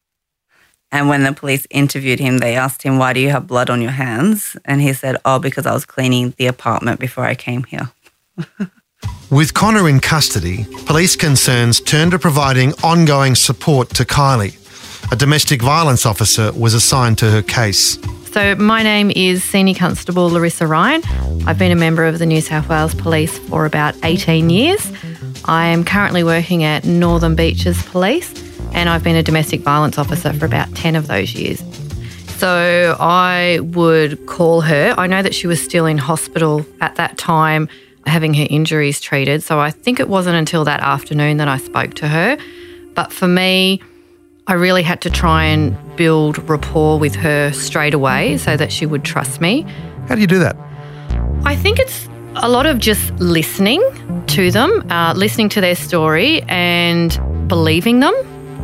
And 0.90 1.10
when 1.10 1.24
the 1.24 1.34
police 1.34 1.68
interviewed 1.70 2.22
him, 2.22 2.38
they 2.38 2.56
asked 2.56 2.84
him, 2.84 2.98
Why 2.98 3.12
do 3.12 3.20
you 3.20 3.30
have 3.30 3.46
blood 3.46 3.70
on 3.70 3.82
your 3.82 3.92
hands? 3.92 4.56
And 4.64 4.82
he 4.82 4.94
said, 4.94 5.18
Oh, 5.26 5.38
because 5.38 5.66
I 5.66 5.74
was 5.74 5.86
cleaning 5.86 6.34
the 6.38 6.48
apartment 6.48 7.02
before 7.02 7.26
I 7.26 7.36
came 7.36 7.66
here. 7.66 7.92
With 9.30 9.54
Connor 9.54 9.90
in 9.90 10.00
custody, 10.00 10.66
police 10.86 11.18
concerns 11.18 11.82
turned 11.82 12.12
to 12.12 12.20
providing 12.20 12.72
ongoing 12.86 13.36
support 13.36 13.90
to 13.96 14.06
Kylie. 14.06 14.56
A 15.12 15.18
domestic 15.18 15.62
violence 15.62 16.06
officer 16.06 16.54
was 16.54 16.74
assigned 16.74 17.18
to 17.18 17.30
her 17.30 17.42
case. 17.42 17.98
So, 18.36 18.54
my 18.56 18.84
name 18.84 19.14
is 19.16 19.46
Senior 19.46 19.76
Constable 19.76 20.30
Larissa 20.30 20.68
Ryan. 20.68 21.02
I've 21.48 21.58
been 21.58 21.72
a 21.72 21.76
member 21.78 22.04
of 22.04 22.20
the 22.20 22.26
New 22.26 22.42
South 22.42 22.68
Wales 22.68 22.94
Police 22.94 23.40
for 23.40 23.66
about 23.66 23.96
18 24.04 24.50
years. 24.50 24.92
I 25.46 25.68
am 25.68 25.86
currently 25.86 26.22
working 26.22 26.66
at 26.66 26.84
Northern 26.84 27.36
Beaches 27.36 27.82
Police 27.84 28.34
and 28.74 28.90
I've 28.90 29.06
been 29.06 29.16
a 29.16 29.24
domestic 29.24 29.62
violence 29.62 29.98
officer 29.98 30.34
for 30.34 30.46
about 30.46 30.76
10 30.76 30.98
of 30.98 31.08
those 31.08 31.34
years. 31.34 31.64
So, 32.36 32.98
I 33.00 33.60
would 33.62 34.26
call 34.26 34.60
her. 34.60 34.94
I 34.98 35.08
know 35.08 35.22
that 35.22 35.34
she 35.34 35.48
was 35.48 35.64
still 35.64 35.86
in 35.86 35.98
hospital 35.98 36.66
at 36.82 36.96
that 36.96 37.18
time 37.18 37.70
having 38.06 38.34
her 38.34 38.48
injuries 38.50 39.00
treated. 39.00 39.44
So, 39.44 39.62
I 39.62 39.72
think 39.72 40.02
it 40.02 40.10
wasn't 40.10 40.36
until 40.36 40.66
that 40.66 40.82
afternoon 40.82 41.38
that 41.38 41.48
I 41.48 41.56
spoke 41.58 41.94
to 41.94 42.10
her. 42.10 42.38
But 42.96 43.14
for 43.14 43.30
me, 43.30 43.82
I 44.48 44.54
really 44.54 44.84
had 44.84 45.02
to 45.02 45.10
try 45.10 45.44
and 45.46 45.76
build 45.96 46.38
rapport 46.48 47.00
with 47.00 47.16
her 47.16 47.52
straight 47.52 47.96
away 47.96 48.38
so 48.38 48.56
that 48.56 48.72
she 48.72 48.86
would 48.86 49.04
trust 49.04 49.42
me. 49.42 49.66
How 50.08 50.14
do 50.14 50.22
you 50.22 50.28
do 50.28 50.38
that? 50.38 50.56
I 51.46 51.56
think 51.56 51.80
it's 51.80 52.08
a 52.36 52.48
lot 52.48 52.68
of 52.68 52.78
just 52.78 53.12
listening 53.14 53.82
to 54.28 54.52
them, 54.52 54.86
uh, 54.92 55.14
listening 55.16 55.50
to 55.50 55.62
their 55.62 55.76
story 55.76 56.44
and 56.44 57.20
believing 57.48 58.02
them 58.02 58.14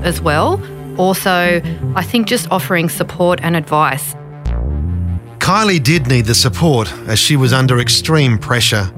as 0.04 0.22
well. 0.22 0.62
Also, 1.00 1.62
I 1.96 2.04
think 2.04 2.28
just 2.28 2.52
offering 2.52 2.88
support 2.88 3.40
and 3.42 3.56
advice. 3.56 4.14
Kylie 5.40 5.82
did 5.82 6.06
need 6.06 6.26
the 6.26 6.36
support 6.36 6.94
as 7.08 7.18
she 7.18 7.36
was 7.36 7.54
under 7.54 7.80
extreme 7.80 8.38
pressure. 8.38 8.94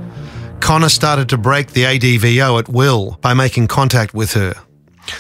Connor 0.60 0.90
started 0.90 1.30
to 1.30 1.38
break 1.38 1.72
the 1.72 1.84
ADVO 1.84 2.60
at 2.60 2.68
will 2.68 3.18
by 3.22 3.34
making 3.34 3.68
contact 3.68 4.14
with 4.14 4.34
her. 4.34 4.54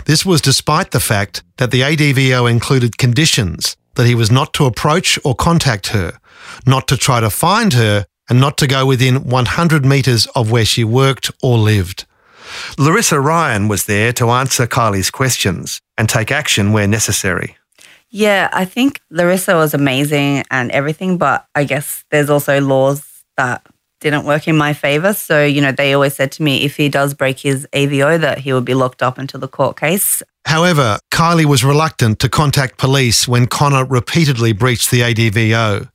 This 0.05 0.25
was 0.25 0.41
despite 0.41 0.91
the 0.91 0.99
fact 0.99 1.43
that 1.57 1.71
the 1.71 1.81
ADVO 1.81 2.49
included 2.49 2.97
conditions 2.97 3.75
that 3.95 4.07
he 4.07 4.15
was 4.15 4.31
not 4.31 4.53
to 4.53 4.65
approach 4.65 5.19
or 5.23 5.35
contact 5.35 5.87
her, 5.87 6.19
not 6.65 6.87
to 6.87 6.97
try 6.97 7.19
to 7.19 7.29
find 7.29 7.73
her, 7.73 8.05
and 8.29 8.39
not 8.39 8.57
to 8.57 8.67
go 8.67 8.85
within 8.85 9.25
100 9.25 9.85
metres 9.85 10.27
of 10.35 10.49
where 10.49 10.65
she 10.65 10.83
worked 10.83 11.31
or 11.41 11.57
lived. 11.57 12.05
Larissa 12.77 13.19
Ryan 13.19 13.67
was 13.67 13.85
there 13.85 14.13
to 14.13 14.29
answer 14.29 14.67
Kylie's 14.67 15.11
questions 15.11 15.81
and 15.97 16.07
take 16.07 16.31
action 16.31 16.71
where 16.71 16.87
necessary. 16.87 17.57
Yeah, 18.09 18.49
I 18.53 18.65
think 18.65 19.01
Larissa 19.09 19.55
was 19.55 19.73
amazing 19.73 20.43
and 20.51 20.71
everything, 20.71 21.17
but 21.17 21.45
I 21.55 21.63
guess 21.63 22.05
there's 22.11 22.29
also 22.29 22.61
laws 22.61 23.23
that 23.37 23.65
didn't 24.03 24.25
work 24.25 24.47
in 24.47 24.55
my 24.55 24.73
favor. 24.73 25.13
So, 25.13 25.43
you 25.43 25.61
know, 25.61 25.71
they 25.71 25.93
always 25.93 26.15
said 26.15 26.31
to 26.33 26.43
me 26.43 26.63
if 26.63 26.77
he 26.77 26.89
does 26.89 27.13
break 27.13 27.39
his 27.39 27.67
AVO, 27.73 28.19
that 28.19 28.39
he 28.39 28.53
would 28.53 28.65
be 28.65 28.75
locked 28.75 29.01
up 29.01 29.17
until 29.17 29.39
the 29.39 29.47
court 29.47 29.77
case. 29.77 30.21
However, 30.45 30.99
Kylie 31.11 31.45
was 31.45 31.63
reluctant 31.63 32.19
to 32.19 32.29
contact 32.29 32.77
police 32.77 33.27
when 33.27 33.47
Connor 33.47 33.85
repeatedly 33.85 34.51
breached 34.51 34.91
the 34.91 35.01
ADVO. 35.01 35.89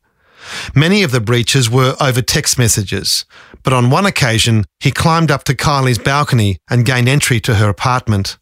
Many 0.75 1.03
of 1.03 1.11
the 1.11 1.21
breaches 1.21 1.69
were 1.69 1.95
over 2.01 2.23
text 2.23 2.59
messages, 2.59 3.27
but 3.63 3.75
on 3.75 3.91
one 3.91 4.07
occasion, 4.07 4.65
he 4.81 4.91
climbed 4.91 5.31
up 5.31 5.45
to 5.45 5.55
Kylie's 5.55 5.99
balcony 5.99 6.57
and 6.71 6.87
gained 6.87 7.09
entry 7.09 7.39
to 7.41 7.57
her 7.57 7.69
apartment. 7.69 8.39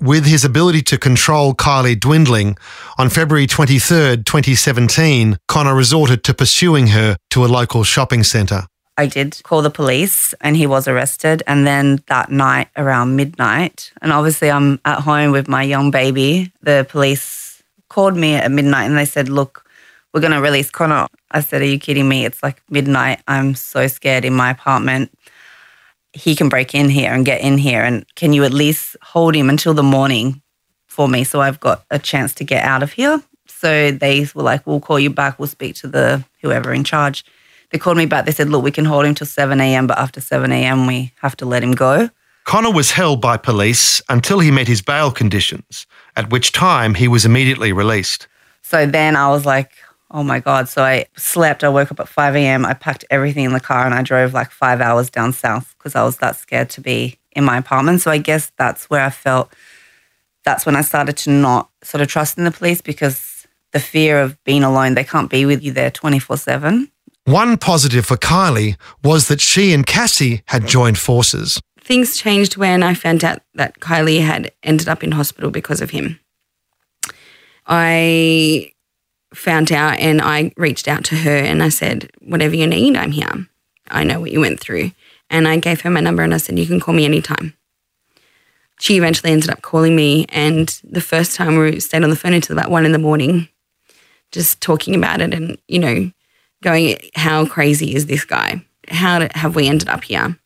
With 0.00 0.26
his 0.26 0.44
ability 0.44 0.82
to 0.82 0.98
control 0.98 1.54
Kylie 1.54 1.98
dwindling, 1.98 2.56
on 2.98 3.10
February 3.10 3.46
23, 3.46 4.22
2017, 4.24 5.38
Connor 5.48 5.74
resorted 5.74 6.24
to 6.24 6.34
pursuing 6.34 6.88
her 6.88 7.16
to 7.30 7.44
a 7.44 7.46
local 7.46 7.84
shopping 7.84 8.24
centre. 8.24 8.66
I 8.98 9.06
did 9.06 9.40
call 9.44 9.62
the 9.62 9.70
police 9.70 10.34
and 10.40 10.56
he 10.56 10.66
was 10.66 10.88
arrested. 10.88 11.44
And 11.46 11.64
then 11.66 12.02
that 12.08 12.30
night 12.30 12.68
around 12.76 13.14
midnight, 13.14 13.92
and 14.02 14.12
obviously 14.12 14.50
I'm 14.50 14.80
at 14.84 15.00
home 15.00 15.30
with 15.30 15.46
my 15.46 15.62
young 15.62 15.92
baby, 15.92 16.52
the 16.62 16.84
police 16.88 17.62
called 17.88 18.16
me 18.16 18.34
at 18.34 18.50
midnight 18.50 18.86
and 18.86 18.98
they 18.98 19.04
said, 19.04 19.28
Look, 19.28 19.64
we're 20.12 20.20
going 20.20 20.32
to 20.32 20.40
release 20.40 20.70
Connor. 20.70 21.06
I 21.30 21.40
said, 21.40 21.62
Are 21.62 21.66
you 21.66 21.78
kidding 21.78 22.08
me? 22.08 22.24
It's 22.24 22.42
like 22.42 22.60
midnight. 22.70 23.20
I'm 23.28 23.54
so 23.54 23.86
scared 23.86 24.24
in 24.24 24.34
my 24.34 24.50
apartment. 24.50 25.16
He 26.12 26.34
can 26.34 26.48
break 26.48 26.74
in 26.74 26.88
here 26.88 27.12
and 27.12 27.24
get 27.24 27.40
in 27.40 27.58
here. 27.58 27.82
And 27.82 28.04
can 28.14 28.32
you 28.32 28.44
at 28.44 28.52
least 28.52 28.96
hold 29.02 29.34
him 29.34 29.48
until 29.48 29.74
the 29.74 29.82
morning 29.82 30.42
for 30.86 31.08
me 31.08 31.24
so 31.24 31.40
I've 31.40 31.60
got 31.60 31.84
a 31.90 31.98
chance 31.98 32.34
to 32.34 32.44
get 32.44 32.64
out 32.64 32.82
of 32.82 32.92
here? 32.92 33.22
So 33.46 33.90
they 33.90 34.26
were 34.34 34.42
like, 34.42 34.66
we'll 34.66 34.80
call 34.80 35.00
you 35.00 35.10
back. 35.10 35.38
We'll 35.38 35.48
speak 35.48 35.74
to 35.76 35.88
the 35.88 36.24
whoever 36.42 36.72
in 36.72 36.84
charge. 36.84 37.24
They 37.70 37.78
called 37.78 37.96
me 37.96 38.06
back. 38.06 38.24
They 38.24 38.32
said, 38.32 38.48
look, 38.48 38.62
we 38.64 38.70
can 38.70 38.84
hold 38.84 39.04
him 39.04 39.14
till 39.14 39.26
7 39.26 39.60
a.m., 39.60 39.86
but 39.86 39.98
after 39.98 40.20
7 40.20 40.50
a.m., 40.52 40.86
we 40.86 41.12
have 41.20 41.36
to 41.36 41.44
let 41.44 41.62
him 41.62 41.72
go. 41.72 42.08
Connor 42.44 42.72
was 42.72 42.92
held 42.92 43.20
by 43.20 43.36
police 43.36 44.00
until 44.08 44.40
he 44.40 44.50
met 44.50 44.66
his 44.68 44.80
bail 44.80 45.10
conditions, 45.10 45.86
at 46.16 46.30
which 46.30 46.52
time 46.52 46.94
he 46.94 47.06
was 47.06 47.26
immediately 47.26 47.72
released. 47.72 48.26
So 48.62 48.86
then 48.86 49.16
I 49.16 49.28
was 49.28 49.44
like, 49.44 49.72
oh 50.10 50.22
my 50.22 50.40
God. 50.40 50.68
So 50.68 50.82
I 50.82 51.06
slept. 51.16 51.64
I 51.64 51.68
woke 51.68 51.90
up 51.90 52.00
at 52.00 52.08
5 52.08 52.36
a.m. 52.36 52.64
I 52.64 52.74
packed 52.74 53.04
everything 53.10 53.44
in 53.44 53.52
the 53.52 53.60
car 53.60 53.84
and 53.84 53.94
I 53.94 54.02
drove 54.02 54.34
like 54.34 54.50
five 54.50 54.80
hours 54.80 55.10
down 55.10 55.32
south 55.32 55.74
because 55.78 55.94
I 55.94 56.04
was 56.04 56.18
that 56.18 56.36
scared 56.36 56.70
to 56.70 56.80
be 56.80 57.18
in 57.32 57.44
my 57.44 57.58
apartment. 57.58 58.00
So 58.00 58.10
I 58.10 58.18
guess 58.18 58.52
that's 58.56 58.88
where 58.90 59.04
I 59.04 59.10
felt 59.10 59.52
that's 60.44 60.64
when 60.64 60.76
I 60.76 60.82
started 60.82 61.16
to 61.18 61.30
not 61.30 61.70
sort 61.82 62.00
of 62.00 62.08
trust 62.08 62.38
in 62.38 62.44
the 62.44 62.50
police 62.50 62.80
because 62.80 63.46
the 63.72 63.80
fear 63.80 64.20
of 64.20 64.42
being 64.44 64.64
alone, 64.64 64.94
they 64.94 65.04
can't 65.04 65.30
be 65.30 65.44
with 65.44 65.62
you 65.62 65.72
there 65.72 65.90
24 65.90 66.36
7. 66.38 66.90
One 67.24 67.58
positive 67.58 68.06
for 68.06 68.16
Kylie 68.16 68.76
was 69.04 69.28
that 69.28 69.40
she 69.42 69.74
and 69.74 69.84
Cassie 69.84 70.42
had 70.46 70.66
joined 70.66 70.98
forces. 70.98 71.60
Things 71.78 72.16
changed 72.16 72.56
when 72.56 72.82
I 72.82 72.94
found 72.94 73.22
out 73.22 73.42
that 73.54 73.80
Kylie 73.80 74.22
had 74.22 74.52
ended 74.62 74.88
up 74.88 75.04
in 75.04 75.12
hospital 75.12 75.50
because 75.50 75.82
of 75.82 75.90
him. 75.90 76.18
I 77.66 78.72
found 79.34 79.72
out 79.72 79.98
and 79.98 80.20
I 80.20 80.52
reached 80.56 80.88
out 80.88 81.04
to 81.04 81.16
her 81.16 81.36
and 81.36 81.62
I 81.62 81.68
said, 81.68 82.10
Whatever 82.20 82.56
you 82.56 82.66
need, 82.66 82.96
I'm 82.96 83.12
here. 83.12 83.46
I 83.90 84.04
know 84.04 84.20
what 84.20 84.32
you 84.32 84.40
went 84.40 84.60
through. 84.60 84.92
And 85.30 85.46
I 85.46 85.58
gave 85.58 85.82
her 85.82 85.90
my 85.90 86.00
number 86.00 86.22
and 86.22 86.34
I 86.34 86.38
said, 86.38 86.58
You 86.58 86.66
can 86.66 86.80
call 86.80 86.94
me 86.94 87.04
anytime. 87.04 87.54
She 88.80 88.96
eventually 88.96 89.32
ended 89.32 89.50
up 89.50 89.62
calling 89.62 89.96
me. 89.96 90.26
And 90.28 90.80
the 90.84 91.00
first 91.00 91.34
time 91.34 91.58
we 91.58 91.80
stayed 91.80 92.04
on 92.04 92.10
the 92.10 92.16
phone 92.16 92.32
until 92.32 92.56
about 92.56 92.70
one 92.70 92.86
in 92.86 92.92
the 92.92 92.98
morning, 92.98 93.48
just 94.30 94.60
talking 94.60 94.94
about 94.94 95.20
it 95.20 95.34
and, 95.34 95.58
you 95.68 95.78
know, 95.78 96.10
going, 96.62 96.98
How 97.14 97.46
crazy 97.46 97.94
is 97.94 98.06
this 98.06 98.24
guy? 98.24 98.64
How 98.88 99.28
have 99.34 99.54
we 99.54 99.68
ended 99.68 99.88
up 99.88 100.04
here? 100.04 100.38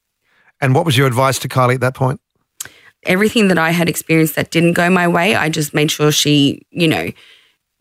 And 0.60 0.74
what 0.74 0.84
was 0.84 0.96
your 0.96 1.06
advice 1.06 1.38
to 1.40 1.48
Kylie 1.48 1.74
at 1.74 1.80
that 1.80 1.94
point? 1.94 2.20
Everything 3.04 3.48
that 3.48 3.58
I 3.58 3.72
had 3.72 3.88
experienced 3.88 4.36
that 4.36 4.52
didn't 4.52 4.74
go 4.74 4.88
my 4.88 5.08
way, 5.08 5.34
I 5.34 5.48
just 5.48 5.74
made 5.74 5.90
sure 5.90 6.12
she, 6.12 6.64
you 6.70 6.86
know, 6.86 7.10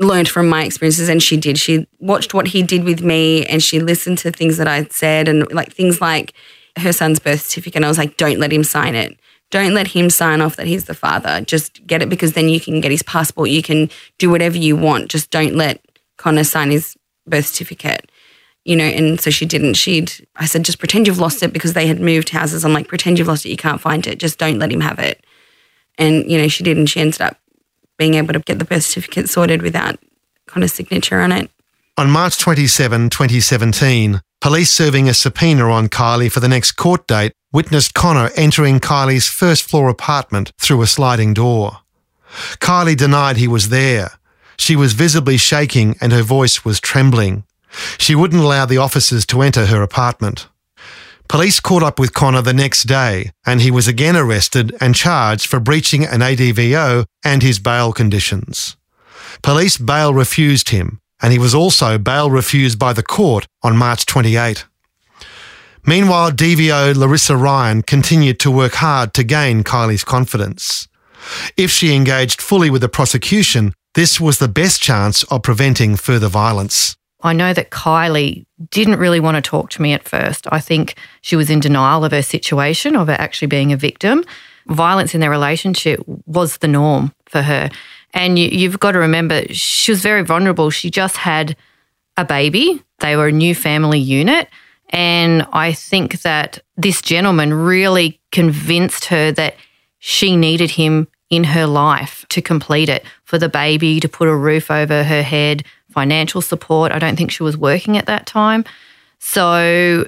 learned 0.01 0.27
from 0.27 0.49
my 0.49 0.63
experiences 0.63 1.09
and 1.09 1.21
she 1.21 1.37
did. 1.37 1.57
She 1.57 1.87
watched 1.99 2.33
what 2.33 2.47
he 2.47 2.63
did 2.63 2.83
with 2.83 3.01
me 3.01 3.45
and 3.45 3.61
she 3.61 3.79
listened 3.79 4.17
to 4.19 4.31
things 4.31 4.57
that 4.57 4.67
I'd 4.67 4.91
said 4.91 5.27
and 5.27 5.51
like 5.51 5.71
things 5.71 6.01
like 6.01 6.33
her 6.77 6.91
son's 6.91 7.19
birth 7.19 7.41
certificate. 7.41 7.77
And 7.77 7.85
I 7.85 7.89
was 7.89 7.97
like, 7.97 8.17
don't 8.17 8.39
let 8.39 8.51
him 8.51 8.63
sign 8.63 8.95
it. 8.95 9.17
Don't 9.51 9.73
let 9.73 9.87
him 9.87 10.09
sign 10.09 10.41
off 10.41 10.55
that 10.55 10.67
he's 10.67 10.85
the 10.85 10.93
father. 10.93 11.41
Just 11.41 11.85
get 11.85 12.01
it 12.01 12.09
because 12.09 12.33
then 12.33 12.49
you 12.49 12.59
can 12.59 12.79
get 12.81 12.91
his 12.91 13.03
passport. 13.03 13.49
You 13.49 13.61
can 13.61 13.89
do 14.17 14.29
whatever 14.29 14.57
you 14.57 14.75
want. 14.75 15.11
Just 15.11 15.29
don't 15.29 15.55
let 15.55 15.83
Connor 16.17 16.45
sign 16.45 16.71
his 16.71 16.95
birth 17.27 17.47
certificate. 17.47 18.09
You 18.63 18.75
know, 18.75 18.85
and 18.85 19.19
so 19.19 19.29
she 19.31 19.45
didn't. 19.45 19.73
She'd, 19.73 20.27
I 20.35 20.45
said, 20.45 20.63
just 20.63 20.79
pretend 20.79 21.07
you've 21.07 21.19
lost 21.19 21.41
it 21.41 21.51
because 21.51 21.73
they 21.73 21.87
had 21.87 21.99
moved 21.99 22.29
houses. 22.29 22.63
I'm 22.63 22.73
like, 22.73 22.87
pretend 22.87 23.17
you've 23.17 23.27
lost 23.27 23.45
it. 23.45 23.49
You 23.49 23.57
can't 23.57 23.81
find 23.81 24.05
it. 24.05 24.19
Just 24.19 24.37
don't 24.37 24.59
let 24.59 24.71
him 24.71 24.81
have 24.81 24.99
it. 24.99 25.25
And, 25.97 26.29
you 26.29 26.37
know, 26.37 26.47
she 26.47 26.63
did. 26.63 26.77
And 26.77 26.89
she 26.89 27.01
ended 27.01 27.21
up 27.21 27.40
being 28.01 28.15
able 28.15 28.33
to 28.33 28.39
get 28.39 28.57
the 28.57 28.65
birth 28.65 28.83
certificate 28.83 29.29
sorted 29.29 29.61
without 29.61 29.99
kind 30.47 30.63
of 30.63 30.71
signature 30.71 31.19
on 31.19 31.31
it. 31.31 31.51
On 31.99 32.09
March 32.09 32.39
27, 32.39 33.11
2017, 33.11 34.21
police 34.39 34.71
serving 34.71 35.07
a 35.07 35.13
subpoena 35.13 35.69
on 35.69 35.87
Kylie 35.87 36.31
for 36.31 36.39
the 36.39 36.47
next 36.47 36.71
court 36.71 37.05
date 37.05 37.31
witnessed 37.53 37.93
Connor 37.93 38.31
entering 38.35 38.79
Kylie's 38.79 39.27
first 39.27 39.61
floor 39.61 39.87
apartment 39.87 40.51
through 40.59 40.81
a 40.81 40.87
sliding 40.87 41.35
door. 41.35 41.81
Kylie 42.57 42.97
denied 42.97 43.37
he 43.37 43.47
was 43.47 43.69
there. 43.69 44.13
She 44.57 44.75
was 44.75 44.93
visibly 44.93 45.37
shaking 45.37 45.95
and 46.01 46.11
her 46.11 46.23
voice 46.23 46.65
was 46.65 46.79
trembling. 46.79 47.43
She 47.99 48.15
wouldn't 48.15 48.41
allow 48.41 48.65
the 48.65 48.77
officers 48.77 49.27
to 49.27 49.43
enter 49.43 49.67
her 49.67 49.83
apartment. 49.83 50.47
Police 51.31 51.61
caught 51.61 51.81
up 51.81 51.97
with 51.97 52.13
Connor 52.13 52.41
the 52.41 52.53
next 52.53 52.83
day 52.83 53.31
and 53.45 53.61
he 53.61 53.71
was 53.71 53.87
again 53.87 54.17
arrested 54.17 54.75
and 54.81 54.93
charged 54.93 55.47
for 55.47 55.61
breaching 55.61 56.03
an 56.03 56.19
ADVO 56.19 57.05
and 57.23 57.41
his 57.41 57.57
bail 57.57 57.93
conditions. 57.93 58.75
Police 59.41 59.77
bail 59.77 60.13
refused 60.13 60.71
him 60.71 60.99
and 61.21 61.31
he 61.31 61.39
was 61.39 61.55
also 61.55 61.97
bail 61.97 62.29
refused 62.29 62.77
by 62.77 62.91
the 62.91 63.01
court 63.01 63.47
on 63.63 63.77
March 63.77 64.05
28. 64.05 64.65
Meanwhile, 65.85 66.33
DVO 66.33 66.97
Larissa 66.97 67.37
Ryan 67.37 67.81
continued 67.81 68.37
to 68.41 68.51
work 68.51 68.73
hard 68.73 69.13
to 69.13 69.23
gain 69.23 69.63
Kylie's 69.63 70.03
confidence. 70.03 70.89
If 71.55 71.71
she 71.71 71.95
engaged 71.95 72.41
fully 72.41 72.69
with 72.69 72.81
the 72.81 72.89
prosecution, 72.89 73.73
this 73.93 74.19
was 74.19 74.39
the 74.39 74.49
best 74.49 74.81
chance 74.81 75.23
of 75.31 75.43
preventing 75.43 75.95
further 75.95 76.27
violence. 76.27 76.97
I 77.23 77.33
know 77.33 77.53
that 77.53 77.69
Kylie 77.69 78.45
didn't 78.69 78.99
really 78.99 79.19
want 79.19 79.35
to 79.35 79.41
talk 79.41 79.69
to 79.71 79.81
me 79.81 79.93
at 79.93 80.07
first. 80.07 80.47
I 80.51 80.59
think 80.59 80.95
she 81.21 81.35
was 81.35 81.49
in 81.49 81.59
denial 81.59 82.03
of 82.03 82.11
her 82.11 82.21
situation, 82.21 82.95
of 82.95 83.07
her 83.07 83.17
actually 83.19 83.47
being 83.47 83.71
a 83.71 83.77
victim. 83.77 84.23
Violence 84.67 85.13
in 85.13 85.21
their 85.21 85.29
relationship 85.29 86.01
was 86.25 86.57
the 86.57 86.67
norm 86.67 87.13
for 87.25 87.41
her. 87.41 87.69
And 88.13 88.37
you, 88.37 88.69
have 88.69 88.79
got 88.79 88.91
to 88.91 88.99
remember, 88.99 89.43
she 89.53 89.91
was 89.91 90.01
very 90.01 90.23
vulnerable. 90.23 90.69
She 90.69 90.89
just 90.89 91.17
had 91.17 91.55
a 92.17 92.25
baby, 92.25 92.83
they 92.99 93.15
were 93.15 93.27
a 93.27 93.31
new 93.31 93.55
family 93.55 93.99
unit. 93.99 94.49
And 94.89 95.47
I 95.53 95.71
think 95.71 96.21
that 96.21 96.59
this 96.75 97.01
gentleman 97.01 97.53
really 97.53 98.19
convinced 98.31 99.05
her 99.05 99.31
that 99.31 99.55
she 99.99 100.35
needed 100.35 100.71
him 100.71 101.07
in 101.29 101.45
her 101.45 101.65
life 101.65 102.25
to 102.29 102.41
complete 102.41 102.89
it 102.89 103.05
for 103.23 103.37
the 103.37 103.47
baby, 103.47 104.01
to 104.01 104.09
put 104.09 104.27
a 104.27 104.35
roof 104.35 104.69
over 104.69 105.03
her 105.03 105.23
head, 105.23 105.63
financial 105.91 106.41
support. 106.41 106.91
I 106.91 106.99
don't 106.99 107.15
think 107.15 107.31
she 107.31 107.43
was 107.43 107.57
working 107.57 107.97
at 107.97 108.05
that 108.07 108.25
time. 108.25 108.65
So 109.19 110.07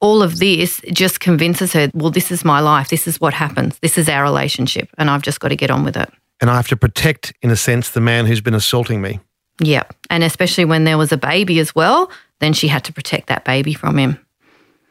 all 0.00 0.22
of 0.22 0.38
this 0.38 0.80
just 0.92 1.20
convinces 1.20 1.72
her, 1.72 1.90
well, 1.94 2.10
this 2.10 2.30
is 2.30 2.44
my 2.44 2.60
life. 2.60 2.88
This 2.88 3.06
is 3.06 3.20
what 3.20 3.34
happens. 3.34 3.78
This 3.80 3.98
is 3.98 4.08
our 4.08 4.22
relationship. 4.22 4.88
And 4.98 5.10
I've 5.10 5.22
just 5.22 5.40
got 5.40 5.48
to 5.48 5.56
get 5.56 5.70
on 5.70 5.84
with 5.84 5.96
it. 5.96 6.10
And 6.40 6.50
I 6.50 6.56
have 6.56 6.68
to 6.68 6.76
protect, 6.76 7.34
in 7.42 7.50
a 7.50 7.56
sense, 7.56 7.90
the 7.90 8.00
man 8.00 8.26
who's 8.26 8.40
been 8.40 8.54
assaulting 8.54 9.02
me. 9.02 9.20
Yeah. 9.60 9.82
And 10.08 10.24
especially 10.24 10.64
when 10.64 10.84
there 10.84 10.96
was 10.96 11.12
a 11.12 11.18
baby 11.18 11.58
as 11.58 11.74
well, 11.74 12.10
then 12.38 12.54
she 12.54 12.68
had 12.68 12.84
to 12.84 12.92
protect 12.92 13.26
that 13.26 13.44
baby 13.44 13.74
from 13.74 13.98
him. 13.98 14.18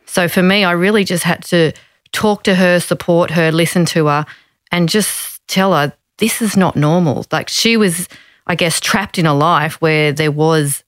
So 0.05 0.27
for 0.27 0.43
me, 0.43 0.63
I 0.63 0.71
really 0.71 1.03
just 1.03 1.23
had 1.23 1.43
to 1.45 1.73
talk 2.11 2.43
to 2.43 2.55
her, 2.55 2.79
support 2.79 3.31
her, 3.31 3.51
listen 3.51 3.85
to 3.85 4.05
her, 4.07 4.25
and 4.71 4.87
just 4.89 5.45
tell 5.47 5.73
her 5.73 5.93
this 6.17 6.41
is 6.41 6.55
not 6.55 6.75
normal. 6.75 7.25
Like 7.31 7.49
she 7.49 7.77
was 7.77 8.07
I 8.49 8.55
guess, 8.55 8.79
trapped 8.79 9.19
in 9.19 9.27
a 9.27 9.33
life 9.33 9.79
where 9.79 10.11
there 10.11 10.31
was 10.31 10.83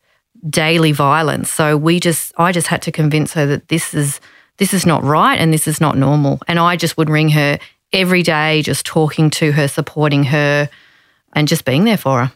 daily 0.49 0.91
violence. 0.91 1.51
So 1.51 1.77
we 1.77 1.99
just, 1.99 2.33
I 2.37 2.51
just 2.51 2.67
had 2.67 2.81
to 2.81 2.91
convince 2.91 3.33
her 3.33 3.45
that 3.45 3.67
this 3.69 3.93
is 3.93 4.19
this 4.57 4.73
is 4.73 4.85
not 4.85 5.03
right 5.03 5.39
and 5.39 5.53
this 5.53 5.67
is 5.67 5.79
not 5.79 5.97
normal. 5.97 6.39
And 6.47 6.59
I 6.59 6.75
just 6.75 6.97
would 6.97 7.09
ring 7.09 7.29
her 7.29 7.57
every 7.93 8.21
day, 8.21 8.61
just 8.61 8.85
talking 8.85 9.29
to 9.31 9.51
her, 9.53 9.67
supporting 9.67 10.25
her, 10.25 10.69
and 11.33 11.47
just 11.47 11.65
being 11.65 11.83
there 11.83 11.97
for 11.97 12.25
her. 12.25 12.31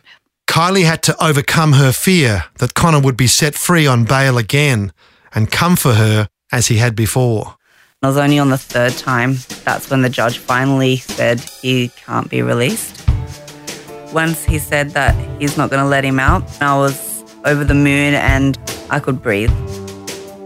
Kylie 0.48 0.86
had 0.86 1.04
to 1.04 1.24
overcome 1.24 1.74
her 1.74 1.92
fear 1.92 2.46
that 2.60 2.74
Connor 2.74 3.00
would 3.00 3.18
be 3.18 3.28
set 3.28 3.54
free 3.54 3.86
on 3.86 4.06
bail 4.06 4.38
again 4.38 4.92
and 5.34 5.52
come 5.52 5.76
for 5.76 5.94
her 5.94 6.28
as 6.52 6.68
he 6.68 6.78
had 6.78 6.96
before. 6.96 7.58
It 8.02 8.08
was 8.08 8.18
only 8.18 8.40
on 8.40 8.50
the 8.50 8.58
third 8.58 8.94
time 8.94 9.38
that's 9.64 9.90
when 9.90 10.02
the 10.02 10.10
judge 10.10 10.38
finally 10.38 10.98
said 10.98 11.40
he 11.40 11.90
can't 11.90 12.30
be 12.30 12.42
released 12.42 13.05
once 14.16 14.46
he 14.46 14.58
said 14.58 14.92
that 14.92 15.14
he's 15.42 15.58
not 15.58 15.70
going 15.70 15.84
to 15.84 15.88
let 15.88 16.06
him 16.06 16.22
out, 16.22 16.42
I 16.62 16.76
was 16.78 17.26
over 17.44 17.66
the 17.66 17.74
moon 17.74 18.14
and 18.14 18.58
I 18.90 19.00
could 19.00 19.22
breathe. 19.22 19.52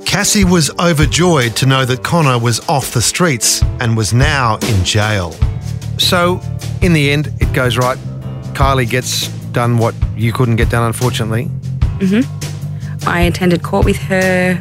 Cassie 0.06 0.44
was 0.44 0.72
overjoyed 0.80 1.56
to 1.58 1.68
know 1.68 1.86
that 1.86 2.04
Connor 2.04 2.40
was 2.40 2.68
off 2.68 2.94
the 2.94 3.02
streets 3.02 3.62
and 3.80 3.96
was 3.96 4.12
now 4.12 4.56
in 4.56 4.84
jail. 4.84 5.34
So, 6.00 6.42
in 6.82 6.94
the 6.94 7.12
end, 7.12 7.32
it 7.40 7.54
goes 7.54 7.78
right. 7.78 7.98
Kylie 8.54 8.90
gets 8.90 9.28
done 9.52 9.78
what 9.78 9.94
you 10.16 10.34
couldn't 10.34 10.56
get 10.56 10.72
done, 10.72 10.88
unfortunately. 10.88 11.46
Mm-hmm. 12.00 13.08
I 13.08 13.22
attended 13.22 13.62
court 13.62 13.86
with 13.86 13.98
her. 13.98 14.60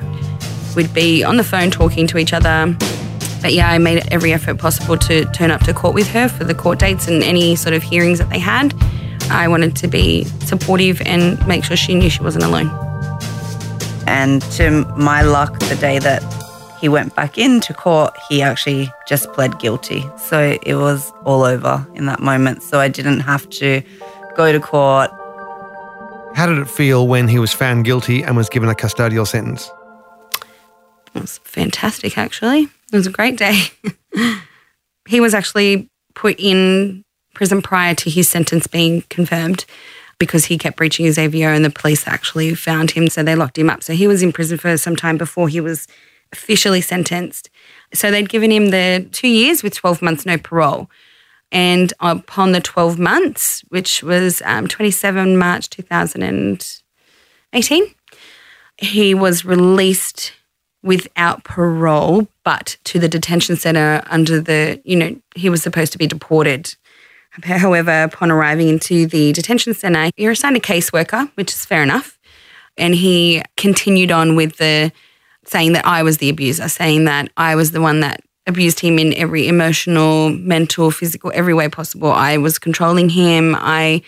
We'd 0.76 0.92
be 0.92 1.24
on 1.24 1.38
the 1.38 1.44
phone 1.44 1.70
talking 1.70 2.06
to 2.08 2.18
each 2.18 2.34
other. 2.34 2.76
But 3.40 3.54
yeah, 3.54 3.70
I 3.70 3.78
made 3.78 4.06
every 4.12 4.34
effort 4.34 4.58
possible 4.58 4.98
to 4.98 5.24
turn 5.32 5.50
up 5.50 5.62
to 5.62 5.72
court 5.72 5.94
with 5.94 6.08
her 6.08 6.28
for 6.28 6.44
the 6.44 6.54
court 6.54 6.78
dates 6.78 7.08
and 7.08 7.22
any 7.22 7.56
sort 7.56 7.74
of 7.74 7.82
hearings 7.82 8.18
that 8.18 8.28
they 8.28 8.38
had. 8.38 8.74
I 9.30 9.46
wanted 9.48 9.76
to 9.76 9.88
be 9.88 10.24
supportive 10.44 11.00
and 11.02 11.44
make 11.46 11.64
sure 11.64 11.76
she 11.76 11.94
knew 11.94 12.10
she 12.10 12.22
wasn't 12.22 12.44
alone. 12.44 12.70
And 14.06 14.40
to 14.52 14.86
my 14.96 15.22
luck, 15.22 15.58
the 15.58 15.76
day 15.76 15.98
that 15.98 16.22
he 16.80 16.88
went 16.88 17.14
back 17.14 17.36
into 17.36 17.74
court, 17.74 18.16
he 18.28 18.40
actually 18.40 18.90
just 19.06 19.30
pled 19.32 19.58
guilty. 19.58 20.04
So 20.16 20.56
it 20.62 20.76
was 20.76 21.12
all 21.24 21.42
over 21.42 21.86
in 21.94 22.06
that 22.06 22.20
moment. 22.20 22.62
So 22.62 22.80
I 22.80 22.88
didn't 22.88 23.20
have 23.20 23.48
to 23.50 23.82
go 24.36 24.52
to 24.52 24.60
court. 24.60 25.10
How 26.34 26.46
did 26.46 26.58
it 26.58 26.68
feel 26.70 27.06
when 27.08 27.28
he 27.28 27.38
was 27.38 27.52
found 27.52 27.84
guilty 27.84 28.22
and 28.22 28.36
was 28.36 28.48
given 28.48 28.68
a 28.68 28.74
custodial 28.74 29.26
sentence? 29.26 29.70
It 31.14 31.20
was 31.20 31.38
fantastic, 31.44 32.16
actually. 32.16 32.62
It 32.62 32.96
was 32.96 33.06
a 33.06 33.10
great 33.10 33.36
day. 33.36 33.64
he 35.08 35.20
was 35.20 35.34
actually 35.34 35.88
put 36.14 36.36
in 36.38 37.02
prison 37.34 37.62
prior 37.62 37.94
to 37.94 38.10
his 38.10 38.28
sentence 38.28 38.66
being 38.66 39.02
confirmed 39.10 39.64
because 40.18 40.46
he 40.46 40.58
kept 40.58 40.76
breaching 40.76 41.06
his 41.06 41.16
AVO 41.16 41.54
and 41.54 41.64
the 41.64 41.70
police 41.70 42.06
actually 42.06 42.54
found 42.54 42.90
him. 42.90 43.08
So 43.08 43.22
they 43.22 43.36
locked 43.36 43.58
him 43.58 43.70
up. 43.70 43.82
So 43.82 43.94
he 43.94 44.08
was 44.08 44.22
in 44.22 44.32
prison 44.32 44.58
for 44.58 44.76
some 44.76 44.96
time 44.96 45.16
before 45.16 45.48
he 45.48 45.60
was 45.60 45.86
officially 46.32 46.80
sentenced. 46.80 47.48
So 47.94 48.10
they'd 48.10 48.28
given 48.28 48.50
him 48.50 48.70
the 48.70 49.08
two 49.12 49.28
years 49.28 49.62
with 49.62 49.74
12 49.74 50.02
months 50.02 50.26
no 50.26 50.36
parole. 50.36 50.90
And 51.50 51.94
upon 52.00 52.52
the 52.52 52.60
12 52.60 52.98
months, 52.98 53.62
which 53.68 54.02
was 54.02 54.42
um, 54.44 54.68
27 54.68 55.38
March 55.38 55.70
2018, 55.70 57.94
he 58.76 59.14
was 59.14 59.46
released 59.46 60.32
without 60.82 61.44
parole, 61.44 62.28
but 62.44 62.76
to 62.84 62.98
the 62.98 63.08
detention 63.08 63.56
center 63.56 64.02
under 64.06 64.38
the, 64.40 64.80
you 64.84 64.96
know, 64.96 65.16
he 65.34 65.48
was 65.48 65.62
supposed 65.62 65.92
to 65.92 65.98
be 65.98 66.06
deported. 66.06 66.74
However, 67.44 68.04
upon 68.04 68.30
arriving 68.30 68.68
into 68.68 69.06
the 69.06 69.32
detention 69.32 69.74
center, 69.74 70.10
you're 70.16 70.32
assigned 70.32 70.56
a 70.56 70.60
caseworker, 70.60 71.30
which 71.34 71.52
is 71.52 71.64
fair 71.64 71.82
enough. 71.82 72.18
And 72.76 72.94
he 72.94 73.42
continued 73.56 74.12
on 74.12 74.36
with 74.36 74.56
the 74.56 74.92
saying 75.44 75.72
that 75.72 75.86
I 75.86 76.02
was 76.02 76.18
the 76.18 76.28
abuser, 76.28 76.68
saying 76.68 77.04
that 77.04 77.30
I 77.36 77.54
was 77.54 77.72
the 77.72 77.80
one 77.80 78.00
that 78.00 78.20
abused 78.46 78.80
him 78.80 78.98
in 78.98 79.14
every 79.14 79.46
emotional, 79.48 80.30
mental, 80.30 80.90
physical, 80.90 81.30
every 81.34 81.54
way 81.54 81.68
possible. 81.68 82.12
I 82.12 82.38
was 82.38 82.58
controlling 82.58 83.10
him. 83.10 83.54
I 83.58 84.02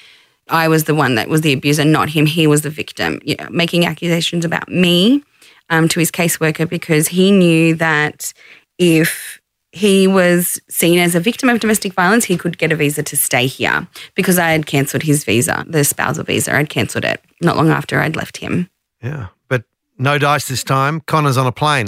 I 0.49 0.69
was 0.69 0.85
the 0.85 0.95
one 0.95 1.14
that 1.14 1.29
was 1.29 1.43
the 1.43 1.53
abuser, 1.53 1.85
not 1.85 2.11
him. 2.11 2.27
He 2.27 2.47
was 2.47 2.62
the 2.62 2.71
victim. 2.71 3.21
You 3.25 3.37
know, 3.37 3.49
making 3.51 3.87
accusations 3.87 4.45
about 4.45 4.69
me 4.69 5.23
um, 5.69 5.88
to 5.88 6.01
his 6.01 6.11
caseworker 6.11 6.69
because 6.69 7.09
he 7.09 7.31
knew 7.31 7.75
that 7.77 8.33
if 8.79 9.39
he 9.72 10.06
was 10.06 10.61
seen 10.68 10.98
as 10.98 11.14
a 11.14 11.20
victim 11.20 11.48
of 11.48 11.61
domestic 11.61 11.92
violence, 11.92 12.24
he 12.24 12.37
could 12.37 12.59
get 12.59 12.72
a 12.72 12.76
visa 12.76 13.02
to 13.04 13.16
stay 13.16 13.46
here 13.46 13.87
because 14.14 14.38
I 14.38 14.50
had 14.50 14.66
cancelled 14.66 15.04
his 15.04 15.24
visa, 15.24 15.64
the 15.68 15.85
spousal 15.85 16.24
visa. 16.24 16.54
I'd 16.54 16.68
cancelled 16.68 17.04
it 17.04 17.22
not 17.40 17.56
long 17.56 17.70
after 17.70 18.00
I'd 18.00 18.16
left 18.16 18.38
him. 18.38 18.68
Yeah, 19.02 19.28
but 19.48 19.64
no 19.96 20.18
dice 20.18 20.48
this 20.48 20.64
time. 20.64 21.00
Connor's 21.02 21.37
on 21.37 21.46
a 21.46 21.52
plane. 21.52 21.87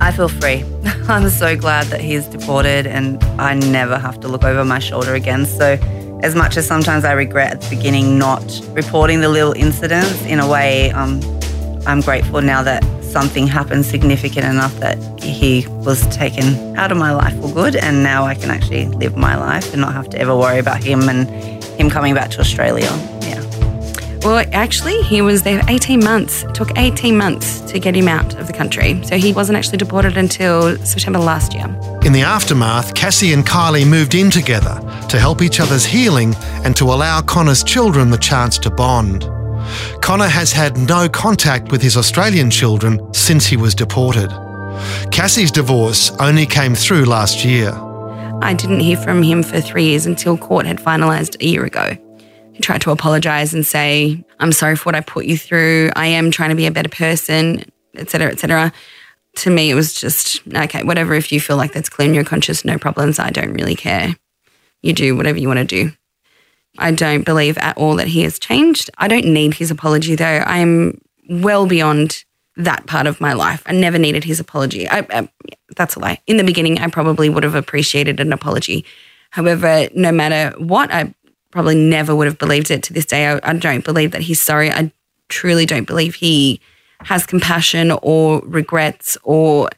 I 0.00 0.12
feel 0.12 0.28
free. 0.28 0.64
I'm 1.08 1.28
so 1.30 1.56
glad 1.56 1.86
that 1.86 2.00
he's 2.00 2.26
deported 2.26 2.86
and 2.86 3.22
I 3.40 3.54
never 3.54 3.98
have 3.98 4.20
to 4.20 4.28
look 4.28 4.44
over 4.44 4.64
my 4.64 4.78
shoulder 4.78 5.14
again. 5.14 5.46
So, 5.46 5.78
as 6.22 6.34
much 6.34 6.56
as 6.56 6.66
sometimes 6.66 7.04
I 7.04 7.12
regret 7.12 7.52
at 7.52 7.60
the 7.60 7.76
beginning 7.76 8.18
not 8.18 8.42
reporting 8.70 9.20
the 9.20 9.28
little 9.28 9.52
incidents, 9.52 10.22
in 10.22 10.40
a 10.40 10.48
way, 10.48 10.90
um, 10.92 11.20
I'm 11.86 12.00
grateful 12.00 12.42
now 12.42 12.62
that 12.64 12.84
something 13.02 13.46
happened 13.46 13.86
significant 13.86 14.44
enough 14.44 14.74
that 14.80 14.98
he 15.22 15.66
was 15.68 16.06
taken 16.14 16.76
out 16.76 16.90
of 16.90 16.98
my 16.98 17.12
life 17.12 17.40
for 17.40 17.52
good. 17.52 17.76
And 17.76 18.02
now 18.02 18.24
I 18.24 18.34
can 18.34 18.50
actually 18.50 18.86
live 18.86 19.16
my 19.16 19.36
life 19.36 19.72
and 19.72 19.80
not 19.80 19.92
have 19.92 20.10
to 20.10 20.18
ever 20.18 20.36
worry 20.36 20.58
about 20.58 20.82
him 20.82 21.08
and 21.08 21.30
him 21.78 21.88
coming 21.88 22.12
back 22.12 22.30
to 22.32 22.40
Australia. 22.40 22.90
Yeah. 23.22 23.40
Well, 24.22 24.44
actually, 24.52 25.00
he 25.02 25.22
was 25.22 25.44
there 25.44 25.62
18 25.68 26.02
months. 26.02 26.42
It 26.42 26.54
took 26.56 26.76
18 26.76 27.16
months 27.16 27.60
to 27.70 27.78
get 27.78 27.94
him 27.94 28.08
out 28.08 28.34
of 28.34 28.48
the 28.48 28.52
country. 28.52 29.00
So 29.04 29.16
he 29.16 29.32
wasn't 29.32 29.56
actually 29.56 29.78
deported 29.78 30.16
until 30.16 30.76
September 30.84 31.20
last 31.20 31.54
year. 31.54 31.66
In 32.04 32.12
the 32.12 32.22
aftermath, 32.22 32.94
Cassie 32.94 33.32
and 33.32 33.46
Kylie 33.46 33.86
moved 33.86 34.16
in 34.16 34.30
together 34.30 34.80
to 35.08 35.20
help 35.20 35.40
each 35.40 35.60
other's 35.60 35.84
healing 35.84 36.34
and 36.64 36.74
to 36.76 36.84
allow 36.86 37.22
Connor's 37.22 37.62
children 37.62 38.10
the 38.10 38.18
chance 38.18 38.58
to 38.58 38.70
bond. 38.70 39.30
Connor 40.00 40.28
has 40.28 40.52
had 40.52 40.76
no 40.76 41.08
contact 41.08 41.70
with 41.72 41.82
his 41.82 41.96
Australian 41.96 42.50
children 42.50 43.00
since 43.12 43.46
he 43.46 43.56
was 43.56 43.74
deported. 43.74 44.30
Cassie's 45.10 45.50
divorce 45.50 46.10
only 46.20 46.46
came 46.46 46.74
through 46.74 47.04
last 47.04 47.44
year. 47.44 47.72
I 48.42 48.54
didn't 48.54 48.80
hear 48.80 48.96
from 48.96 49.22
him 49.22 49.42
for 49.42 49.60
three 49.60 49.84
years 49.84 50.06
until 50.06 50.36
court 50.36 50.66
had 50.66 50.78
finalised 50.78 51.40
a 51.40 51.46
year 51.46 51.64
ago. 51.64 51.96
He 52.52 52.62
tried 52.62 52.80
to 52.82 52.90
apologise 52.90 53.52
and 53.52 53.66
say, 53.66 54.24
I'm 54.40 54.52
sorry 54.52 54.76
for 54.76 54.84
what 54.84 54.94
I 54.94 55.00
put 55.00 55.26
you 55.26 55.36
through. 55.36 55.90
I 55.96 56.06
am 56.06 56.30
trying 56.30 56.50
to 56.50 56.56
be 56.56 56.66
a 56.66 56.70
better 56.70 56.88
person, 56.88 57.64
etc., 57.94 58.32
etc. 58.32 58.72
To 59.36 59.50
me, 59.50 59.70
it 59.70 59.74
was 59.74 59.92
just, 59.92 60.40
okay, 60.54 60.82
whatever. 60.82 61.14
If 61.14 61.32
you 61.32 61.40
feel 61.40 61.56
like 61.56 61.72
that's 61.72 61.88
clear 61.88 62.08
in 62.08 62.14
your 62.14 62.24
conscience, 62.24 62.64
no 62.64 62.78
problems. 62.78 63.18
I 63.18 63.30
don't 63.30 63.52
really 63.52 63.74
care. 63.74 64.16
You 64.82 64.92
do 64.92 65.16
whatever 65.16 65.38
you 65.38 65.48
want 65.48 65.58
to 65.58 65.64
do. 65.64 65.92
I 66.78 66.92
don't 66.92 67.24
believe 67.24 67.58
at 67.58 67.76
all 67.76 67.96
that 67.96 68.08
he 68.08 68.22
has 68.22 68.38
changed. 68.38 68.90
I 68.98 69.08
don't 69.08 69.26
need 69.26 69.54
his 69.54 69.70
apology, 69.70 70.14
though. 70.14 70.24
I 70.24 70.58
am 70.58 71.00
well 71.28 71.66
beyond 71.66 72.24
that 72.56 72.86
part 72.86 73.06
of 73.06 73.20
my 73.20 73.32
life. 73.32 73.62
I 73.66 73.72
never 73.72 73.98
needed 73.98 74.24
his 74.24 74.40
apology. 74.40 74.88
I, 74.88 75.06
I, 75.10 75.28
that's 75.76 75.96
a 75.96 76.00
lie. 76.00 76.20
In 76.26 76.36
the 76.36 76.44
beginning, 76.44 76.78
I 76.78 76.88
probably 76.88 77.28
would 77.28 77.44
have 77.44 77.54
appreciated 77.54 78.20
an 78.20 78.32
apology. 78.32 78.84
However, 79.30 79.88
no 79.94 80.12
matter 80.12 80.56
what, 80.58 80.90
I 80.92 81.14
probably 81.50 81.76
never 81.76 82.14
would 82.14 82.26
have 82.26 82.38
believed 82.38 82.70
it 82.70 82.82
to 82.84 82.92
this 82.92 83.04
day. 83.04 83.28
I, 83.28 83.40
I 83.42 83.52
don't 83.54 83.84
believe 83.84 84.12
that 84.12 84.22
he's 84.22 84.40
sorry. 84.40 84.70
I 84.70 84.90
truly 85.28 85.66
don't 85.66 85.86
believe 85.86 86.14
he 86.14 86.60
has 87.00 87.26
compassion 87.26 87.92
or 88.02 88.40
regrets 88.44 89.18
or 89.22 89.68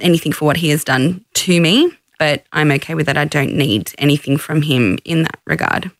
anything 0.00 0.32
for 0.32 0.46
what 0.46 0.56
he 0.56 0.70
has 0.70 0.84
done 0.84 1.24
to 1.34 1.60
me. 1.60 1.92
But 2.18 2.44
I'm 2.52 2.72
okay 2.72 2.94
with 2.94 3.06
that. 3.06 3.18
I 3.18 3.26
don't 3.26 3.54
need 3.54 3.92
anything 3.98 4.38
from 4.38 4.62
him 4.62 4.98
in 5.04 5.24
that 5.24 5.38
regard. 5.46 5.90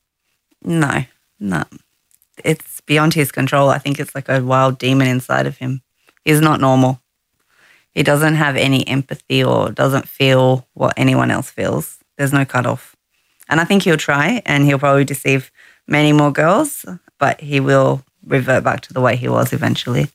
No, 0.62 1.04
no. 1.38 1.64
It's 2.44 2.80
beyond 2.82 3.14
his 3.14 3.32
control. 3.32 3.70
I 3.70 3.78
think 3.78 3.98
it's 3.98 4.14
like 4.14 4.28
a 4.28 4.42
wild 4.42 4.78
demon 4.78 5.06
inside 5.08 5.46
of 5.46 5.58
him. 5.58 5.82
He's 6.24 6.40
not 6.40 6.60
normal. 6.60 7.00
He 7.92 8.02
doesn't 8.02 8.34
have 8.34 8.56
any 8.56 8.86
empathy 8.86 9.42
or 9.42 9.70
doesn't 9.70 10.08
feel 10.08 10.66
what 10.74 10.94
anyone 10.96 11.30
else 11.30 11.50
feels. 11.50 11.98
There's 12.18 12.32
no 12.32 12.44
cutoff. 12.44 12.94
And 13.48 13.60
I 13.60 13.64
think 13.64 13.84
he'll 13.84 13.96
try 13.96 14.42
and 14.44 14.64
he'll 14.64 14.78
probably 14.78 15.04
deceive 15.04 15.50
many 15.86 16.12
more 16.12 16.32
girls, 16.32 16.84
but 17.18 17.40
he 17.40 17.60
will 17.60 18.04
revert 18.26 18.64
back 18.64 18.80
to 18.82 18.92
the 18.92 19.00
way 19.00 19.16
he 19.16 19.28
was 19.28 19.52
eventually. 19.52 20.08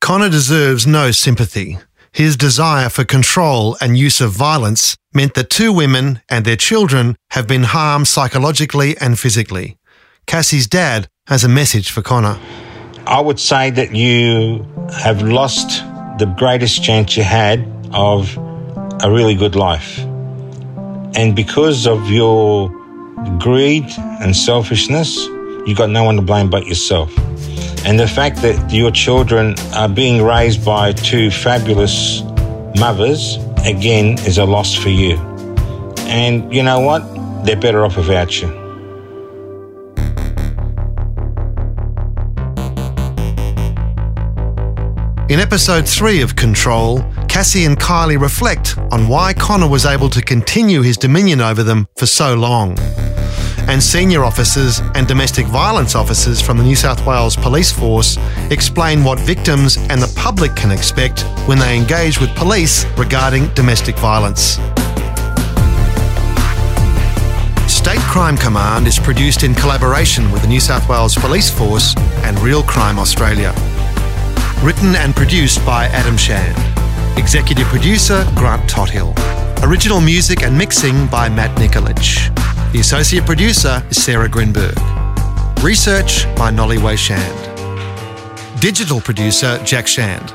Connor 0.00 0.28
deserves 0.28 0.86
no 0.86 1.10
sympathy. 1.10 1.78
His 2.12 2.36
desire 2.36 2.88
for 2.88 3.04
control 3.04 3.76
and 3.80 3.96
use 3.96 4.20
of 4.20 4.32
violence 4.32 4.96
meant 5.14 5.34
that 5.34 5.48
two 5.48 5.72
women 5.72 6.20
and 6.28 6.44
their 6.44 6.56
children 6.56 7.16
have 7.30 7.46
been 7.46 7.62
harmed 7.62 8.08
psychologically 8.08 8.96
and 8.98 9.18
physically. 9.18 9.78
Cassie's 10.26 10.66
dad 10.66 11.08
has 11.28 11.44
a 11.44 11.48
message 11.48 11.90
for 11.90 12.02
Connor. 12.02 12.38
I 13.06 13.20
would 13.20 13.40
say 13.40 13.70
that 13.70 13.94
you 13.94 14.66
have 14.92 15.22
lost 15.22 15.82
the 16.18 16.32
greatest 16.36 16.82
chance 16.82 17.16
you 17.16 17.22
had 17.22 17.60
of 17.92 18.36
a 19.02 19.10
really 19.10 19.34
good 19.34 19.54
life. 19.54 19.98
And 21.16 21.34
because 21.34 21.86
of 21.86 22.10
your 22.10 22.68
greed 23.38 23.86
and 24.20 24.36
selfishness, 24.36 25.26
you 25.66 25.74
got 25.74 25.90
no 25.90 26.04
one 26.04 26.16
to 26.16 26.22
blame 26.22 26.50
but 26.50 26.66
yourself. 26.66 27.16
And 27.86 27.98
the 27.98 28.08
fact 28.08 28.42
that 28.42 28.72
your 28.72 28.90
children 28.90 29.54
are 29.74 29.88
being 29.88 30.22
raised 30.22 30.64
by 30.64 30.92
two 30.92 31.30
fabulous 31.30 32.22
mothers, 32.78 33.38
again, 33.64 34.18
is 34.26 34.38
a 34.38 34.44
loss 34.44 34.74
for 34.74 34.90
you. 34.90 35.16
And 36.00 36.52
you 36.52 36.62
know 36.62 36.80
what? 36.80 37.00
They're 37.44 37.56
better 37.56 37.84
off 37.84 37.96
without 37.96 38.40
you. 38.40 38.48
In 45.30 45.38
episode 45.38 45.88
3 45.88 46.22
of 46.22 46.34
Control, 46.34 47.04
Cassie 47.28 47.64
and 47.64 47.78
Kylie 47.78 48.20
reflect 48.20 48.76
on 48.90 49.06
why 49.06 49.32
Connor 49.32 49.68
was 49.68 49.86
able 49.86 50.10
to 50.10 50.20
continue 50.20 50.82
his 50.82 50.96
dominion 50.96 51.40
over 51.40 51.62
them 51.62 51.86
for 51.96 52.06
so 52.06 52.34
long. 52.34 52.76
And 53.70 53.80
senior 53.80 54.24
officers 54.24 54.80
and 54.96 55.06
domestic 55.06 55.46
violence 55.46 55.94
officers 55.94 56.42
from 56.42 56.58
the 56.58 56.64
New 56.64 56.74
South 56.74 57.06
Wales 57.06 57.36
Police 57.36 57.70
Force 57.70 58.18
explain 58.50 59.04
what 59.04 59.20
victims 59.20 59.76
and 59.90 60.02
the 60.02 60.12
public 60.16 60.56
can 60.56 60.72
expect 60.72 61.20
when 61.46 61.56
they 61.56 61.78
engage 61.78 62.20
with 62.20 62.34
police 62.34 62.84
regarding 62.98 63.46
domestic 63.54 63.96
violence. 63.96 64.58
State 67.72 68.00
Crime 68.10 68.36
Command 68.36 68.88
is 68.88 68.98
produced 68.98 69.44
in 69.44 69.54
collaboration 69.54 70.32
with 70.32 70.42
the 70.42 70.48
New 70.48 70.60
South 70.60 70.88
Wales 70.88 71.14
Police 71.14 71.48
Force 71.48 71.94
and 72.24 72.36
Real 72.40 72.64
Crime 72.64 72.98
Australia. 72.98 73.54
Written 74.64 74.96
and 74.96 75.14
produced 75.14 75.64
by 75.64 75.86
Adam 75.86 76.16
Shand. 76.16 76.58
Executive 77.16 77.68
producer 77.68 78.26
Grant 78.34 78.68
Tothill. 78.68 79.14
Original 79.62 80.00
music 80.00 80.42
and 80.42 80.58
mixing 80.58 81.06
by 81.06 81.28
Matt 81.28 81.56
Nikolic. 81.56 82.39
The 82.72 82.78
associate 82.78 83.26
producer 83.26 83.82
is 83.90 84.00
Sarah 84.00 84.28
Grinberg. 84.28 84.76
Research 85.60 86.24
by 86.36 86.52
Nolly 86.52 86.78
Way 86.78 86.94
Shand. 86.94 87.36
Digital 88.60 89.00
producer 89.00 89.60
Jack 89.64 89.88
Shand. 89.88 90.30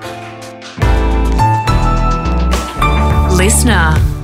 Listener. 3.37 4.14